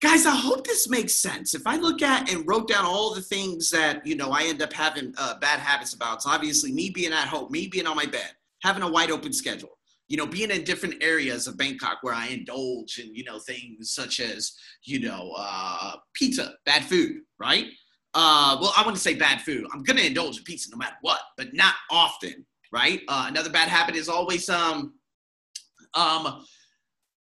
guys, 0.00 0.24
I 0.24 0.34
hope 0.34 0.66
this 0.66 0.88
makes 0.88 1.14
sense. 1.14 1.54
If 1.54 1.66
I 1.66 1.76
look 1.76 2.00
at 2.00 2.32
and 2.32 2.46
wrote 2.48 2.68
down 2.68 2.86
all 2.86 3.12
the 3.12 3.20
things 3.20 3.70
that, 3.70 4.06
you 4.06 4.16
know, 4.16 4.30
I 4.30 4.44
end 4.44 4.62
up 4.62 4.72
having 4.72 5.12
uh, 5.18 5.38
bad 5.40 5.58
habits 5.58 5.92
about, 5.92 6.16
it's 6.16 6.26
obviously 6.26 6.72
me 6.72 6.90
being 6.90 7.12
at 7.12 7.28
home, 7.28 7.50
me 7.50 7.66
being 7.66 7.86
on 7.86 7.96
my 7.96 8.06
bed, 8.06 8.30
having 8.62 8.82
a 8.82 8.90
wide 8.90 9.10
open 9.10 9.32
schedule 9.32 9.76
you 10.08 10.16
know, 10.16 10.26
being 10.26 10.50
in 10.50 10.64
different 10.64 11.02
areas 11.02 11.46
of 11.46 11.56
Bangkok 11.56 11.98
where 12.02 12.14
I 12.14 12.28
indulge 12.28 12.98
in, 12.98 13.14
you 13.14 13.24
know, 13.24 13.38
things 13.38 13.92
such 13.92 14.20
as, 14.20 14.54
you 14.82 15.00
know, 15.00 15.32
uh, 15.36 15.96
pizza, 16.12 16.54
bad 16.66 16.84
food, 16.84 17.22
right? 17.38 17.66
Uh, 18.12 18.56
well, 18.60 18.72
I 18.76 18.82
wouldn't 18.82 19.00
say 19.00 19.14
bad 19.14 19.40
food. 19.40 19.66
I'm 19.72 19.82
gonna 19.82 20.02
indulge 20.02 20.38
in 20.38 20.44
pizza 20.44 20.70
no 20.70 20.76
matter 20.76 20.96
what, 21.00 21.20
but 21.36 21.54
not 21.54 21.74
often, 21.90 22.44
right? 22.70 23.00
Uh, 23.08 23.26
another 23.28 23.50
bad 23.50 23.68
habit 23.68 23.96
is 23.96 24.08
always 24.08 24.48
um, 24.48 24.94
um, 25.94 26.44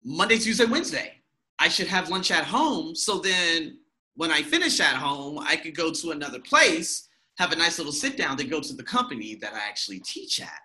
Monday, 0.03 0.37
Tuesday, 0.37 0.65
Wednesday. 0.65 1.13
I 1.57 1.69
should 1.69 1.87
have 1.87 2.09
lunch 2.09 2.29
at 2.31 2.43
home. 2.43 2.93
So 2.95 3.19
then 3.19 3.79
when 4.15 4.31
I 4.31 4.43
finish 4.43 4.79
at 4.79 4.95
home, 4.95 5.39
I 5.39 5.55
could 5.55 5.75
go 5.75 5.91
to 5.91 6.11
another 6.11 6.39
place, 6.39 7.07
have 7.37 7.51
a 7.51 7.55
nice 7.55 7.77
little 7.77 7.93
sit 7.93 8.17
down, 8.17 8.37
then 8.37 8.49
go 8.49 8.59
to 8.59 8.73
the 8.73 8.83
company 8.83 9.35
that 9.41 9.53
I 9.53 9.59
actually 9.59 9.99
teach 9.99 10.41
at. 10.41 10.59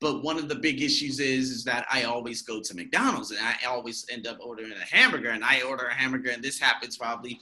But 0.00 0.22
one 0.22 0.36
of 0.36 0.48
the 0.48 0.54
big 0.56 0.82
issues 0.82 1.20
is, 1.20 1.50
is 1.50 1.64
that 1.64 1.86
I 1.90 2.02
always 2.02 2.42
go 2.42 2.60
to 2.60 2.76
McDonald's 2.76 3.30
and 3.30 3.40
I 3.40 3.56
always 3.66 4.04
end 4.10 4.26
up 4.26 4.38
ordering 4.40 4.72
a 4.72 4.94
hamburger 4.94 5.30
and 5.30 5.42
I 5.42 5.62
order 5.62 5.86
a 5.86 5.94
hamburger 5.94 6.30
and 6.30 6.42
this 6.42 6.60
happens 6.60 6.98
probably 6.98 7.40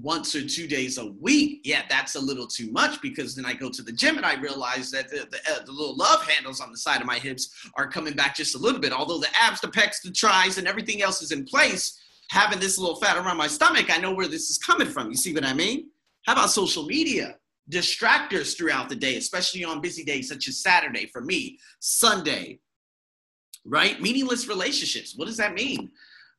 once 0.00 0.34
or 0.34 0.46
two 0.46 0.66
days 0.66 0.98
a 0.98 1.06
week. 1.20 1.60
Yeah, 1.64 1.82
that's 1.88 2.14
a 2.14 2.20
little 2.20 2.46
too 2.46 2.70
much 2.72 3.00
because 3.02 3.34
then 3.34 3.44
I 3.44 3.52
go 3.52 3.68
to 3.70 3.82
the 3.82 3.92
gym 3.92 4.16
and 4.16 4.24
I 4.24 4.40
realize 4.40 4.90
that 4.90 5.10
the, 5.10 5.28
the, 5.30 5.38
uh, 5.52 5.64
the 5.64 5.72
little 5.72 5.96
love 5.96 6.26
handles 6.26 6.60
on 6.60 6.72
the 6.72 6.78
side 6.78 7.00
of 7.00 7.06
my 7.06 7.18
hips 7.18 7.70
are 7.76 7.88
coming 7.88 8.14
back 8.14 8.34
just 8.34 8.54
a 8.54 8.58
little 8.58 8.80
bit. 8.80 8.92
Although 8.92 9.18
the 9.18 9.28
abs, 9.38 9.60
the 9.60 9.68
pecs, 9.68 10.02
the 10.02 10.10
tries, 10.10 10.58
and 10.58 10.66
everything 10.66 11.02
else 11.02 11.22
is 11.22 11.30
in 11.30 11.44
place, 11.44 12.00
having 12.30 12.58
this 12.58 12.78
little 12.78 12.96
fat 12.96 13.16
around 13.16 13.36
my 13.36 13.46
stomach, 13.46 13.94
I 13.94 14.00
know 14.00 14.14
where 14.14 14.28
this 14.28 14.50
is 14.50 14.58
coming 14.58 14.88
from. 14.88 15.10
You 15.10 15.16
see 15.16 15.34
what 15.34 15.44
I 15.44 15.52
mean? 15.52 15.90
How 16.24 16.32
about 16.32 16.50
social 16.50 16.84
media? 16.86 17.36
Distractors 17.72 18.56
throughout 18.56 18.88
the 18.88 18.96
day, 18.96 19.16
especially 19.16 19.64
on 19.64 19.80
busy 19.80 20.04
days 20.04 20.28
such 20.28 20.46
as 20.48 20.62
Saturday 20.62 21.06
for 21.06 21.22
me, 21.22 21.58
Sunday, 21.80 22.60
right? 23.64 24.00
Meaningless 24.00 24.46
relationships. 24.46 25.14
What 25.16 25.26
does 25.26 25.38
that 25.38 25.54
mean? 25.54 25.90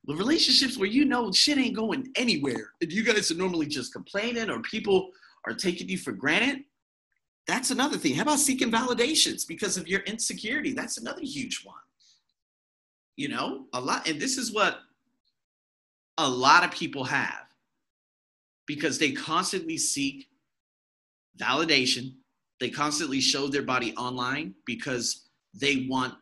The 0.06 0.14
relationships 0.14 0.78
where 0.78 0.88
you 0.88 1.04
know 1.04 1.32
shit 1.32 1.58
ain't 1.58 1.74
going 1.74 2.12
anywhere 2.14 2.72
and 2.80 2.92
you 2.92 3.02
guys 3.02 3.30
are 3.30 3.36
normally 3.36 3.66
just 3.66 3.92
complaining 3.92 4.50
or 4.50 4.60
people 4.60 5.10
are 5.46 5.54
taking 5.54 5.88
you 5.88 5.98
for 5.98 6.12
granted. 6.12 6.64
That's 7.46 7.70
another 7.70 7.96
thing. 7.96 8.14
How 8.14 8.22
about 8.22 8.38
seeking 8.38 8.70
validations 8.70 9.46
because 9.46 9.76
of 9.76 9.88
your 9.88 10.00
insecurity? 10.00 10.72
That's 10.72 10.98
another 10.98 11.22
huge 11.22 11.62
one. 11.64 11.76
You 13.16 13.28
know, 13.28 13.66
a 13.72 13.80
lot, 13.80 14.08
and 14.08 14.20
this 14.20 14.38
is 14.38 14.52
what 14.52 14.78
a 16.18 16.28
lot 16.28 16.64
of 16.64 16.70
people 16.70 17.04
have 17.04 17.44
because 18.66 18.98
they 18.98 19.12
constantly 19.12 19.76
seek 19.76 20.28
validation. 21.38 22.14
They 22.60 22.70
constantly 22.70 23.20
show 23.20 23.48
their 23.48 23.62
body 23.62 23.94
online 23.96 24.54
because 24.66 25.28
they 25.52 25.86
want 25.88 26.14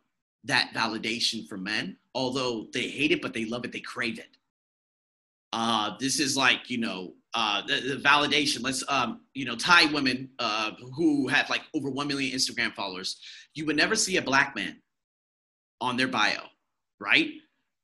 that 0.45 0.73
validation 0.75 1.47
from 1.49 1.65
men, 1.65 1.97
although 2.15 2.67
they 2.73 2.89
hate 2.89 3.13
it, 3.13 3.23
but 3.23 3.33
they 3.33 3.45
love 3.45 3.65
it, 3.65 3.73
they 3.73 3.81
crave 3.81 4.19
it. 4.19 4.37
Uh, 5.53 5.95
this 6.01 6.19
is 6.19 6.37
like, 6.37 6.71
you 6.71 6.79
know, 6.79 7.13
uh, 7.35 7.63
the, 7.67 7.95
the, 7.95 7.97
validation. 7.97 8.63
Let's, 8.63 8.83
um, 8.89 9.21
you 9.35 9.45
know, 9.45 9.57
Thai 9.57 9.87
women 9.87 10.31
uh, 10.39 10.73
who 10.95 11.29
have 11.29 11.49
like 11.51 11.63
over 11.75 11.91
1 11.91 12.07
million 12.09 12.35
Instagram 12.35 12.75
followers. 12.75 13.21
You 13.55 13.67
would 13.67 13.77
never 13.77 13.95
see 13.95 14.17
a 14.17 14.23
black 14.23 14.57
man 14.57 14.81
on 15.81 15.97
their 15.97 16.09
bio, 16.09 16.41
right? 17.01 17.31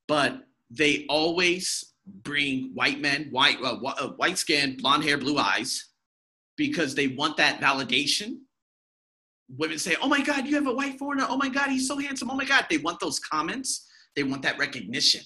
But 0.07 0.47
they 0.71 1.07
always 1.09 1.93
bring 2.07 2.71
white 2.75 3.01
men, 3.01 3.29
white, 3.31 3.59
uh, 3.63 3.77
uh, 3.85 4.09
white 4.17 4.39
skin, 4.39 4.77
blonde 4.79 5.05
hair, 5.05 5.19
blue 5.19 5.39
eyes, 5.39 5.88
because 6.59 6.95
they 6.95 7.07
want 7.07 7.39
that 7.39 7.61
validation. 7.61 8.41
Women 9.49 9.79
say, 9.79 9.97
"Oh 10.03 10.09
my 10.09 10.21
God, 10.21 10.47
you 10.47 10.57
have 10.57 10.67
a 10.67 10.73
white 10.73 10.99
foreigner! 10.99 11.25
Oh 11.27 11.39
my 11.39 11.49
God, 11.49 11.71
he's 11.71 11.89
so 11.89 11.97
handsome! 11.97 12.31
Oh 12.31 12.35
my 12.35 12.45
God!" 12.45 12.67
They 12.69 12.77
want 12.77 13.01
those 13.01 13.19
comments. 13.19 13.89
They 14.15 14.25
want 14.25 14.43
that 14.43 14.59
recognition, 14.59 15.23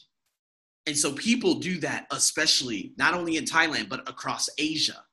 and 0.87 0.97
so 0.97 1.13
people 1.15 1.55
do 1.55 1.81
that, 1.81 2.07
especially 2.13 2.93
not 2.97 3.15
only 3.15 3.37
in 3.37 3.45
Thailand 3.45 3.89
but 3.89 4.09
across 4.09 4.49
Asia, 4.59 5.05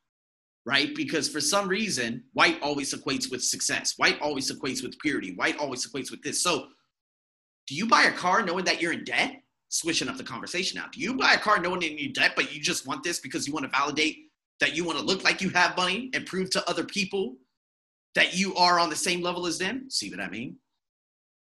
right? 0.65 0.93
Because 0.93 1.27
for 1.27 1.41
some 1.41 1.67
reason, 1.67 2.25
white 2.33 2.61
always 2.61 2.93
equates 2.93 3.31
with 3.31 3.43
success. 3.43 3.95
White 3.97 4.21
always 4.21 4.51
equates 4.51 4.83
with 4.83 4.99
purity. 4.99 5.33
White 5.35 5.57
always 5.57 5.87
equates 5.87 6.11
with 6.11 6.21
this. 6.21 6.43
So, 6.43 6.67
do 7.65 7.73
you 7.73 7.87
buy 7.87 8.03
a 8.03 8.11
car 8.11 8.43
knowing 8.43 8.65
that 8.65 8.79
you're 8.79 8.93
in 8.93 9.05
debt? 9.05 9.41
switching 9.71 10.09
up 10.09 10.17
the 10.17 10.23
conversation 10.23 10.79
now. 10.79 10.87
Do 10.91 10.99
you 10.99 11.13
buy 11.13 11.33
a 11.33 11.37
car 11.37 11.61
knowing 11.61 11.79
that 11.81 11.91
you're 11.91 12.07
in 12.07 12.13
debt, 12.13 12.33
but 12.35 12.51
you 12.51 12.59
just 12.59 12.87
want 12.87 13.03
this 13.03 13.19
because 13.19 13.47
you 13.47 13.53
want 13.53 13.65
to 13.65 13.69
validate 13.69 14.28
that 14.59 14.75
you 14.75 14.83
want 14.83 14.97
to 14.99 15.03
look 15.03 15.23
like 15.23 15.41
you 15.41 15.49
have 15.49 15.77
money 15.77 16.09
and 16.13 16.25
prove 16.25 16.49
to 16.51 16.69
other 16.69 16.83
people 16.83 17.37
that 18.15 18.35
you 18.37 18.55
are 18.55 18.79
on 18.79 18.89
the 18.89 18.95
same 18.95 19.21
level 19.21 19.45
as 19.45 19.57
them? 19.57 19.89
See 19.89 20.09
what 20.09 20.19
I 20.19 20.29
mean? 20.29 20.57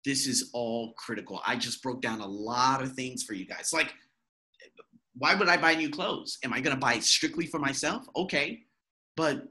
This 0.05 0.27
is 0.27 0.49
all 0.53 0.93
critical. 0.93 1.41
I 1.45 1.55
just 1.55 1.83
broke 1.83 2.01
down 2.01 2.21
a 2.21 2.27
lot 2.27 2.81
of 2.81 2.93
things 2.93 3.23
for 3.23 3.33
you 3.33 3.45
guys. 3.45 3.71
Like, 3.73 3.93
why 5.17 5.35
would 5.35 5.49
I 5.49 5.57
buy 5.57 5.75
new 5.75 5.89
clothes? 5.89 6.37
Am 6.43 6.53
I 6.53 6.61
going 6.61 6.75
to 6.75 6.79
buy 6.79 6.99
strictly 6.99 7.45
for 7.45 7.59
myself? 7.59 8.07
Okay. 8.15 8.61
But 9.17 9.43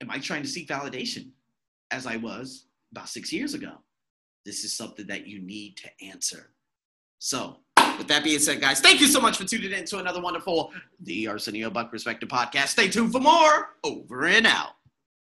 am 0.00 0.10
I 0.10 0.18
trying 0.18 0.42
to 0.42 0.48
seek 0.48 0.68
validation 0.68 1.30
as 1.90 2.06
I 2.06 2.16
was 2.16 2.66
about 2.92 3.08
six 3.08 3.32
years 3.32 3.54
ago? 3.54 3.72
This 4.44 4.62
is 4.62 4.72
something 4.72 5.08
that 5.08 5.26
you 5.26 5.40
need 5.40 5.76
to 5.78 6.06
answer. 6.06 6.52
So, 7.18 7.56
with 7.98 8.08
that 8.08 8.24
being 8.24 8.38
said, 8.38 8.60
guys, 8.60 8.80
thank 8.80 9.00
you 9.00 9.06
so 9.06 9.20
much 9.20 9.36
for 9.36 9.44
tuning 9.44 9.72
in 9.72 9.84
to 9.86 9.98
another 9.98 10.20
wonderful 10.20 10.72
The 11.00 11.28
Arsenio 11.28 11.70
Buck 11.70 11.90
Perspective 11.90 12.28
podcast. 12.28 12.68
Stay 12.68 12.88
tuned 12.88 13.12
for 13.12 13.20
more. 13.20 13.76
Over 13.84 14.26
and 14.26 14.46
out. 14.46 14.75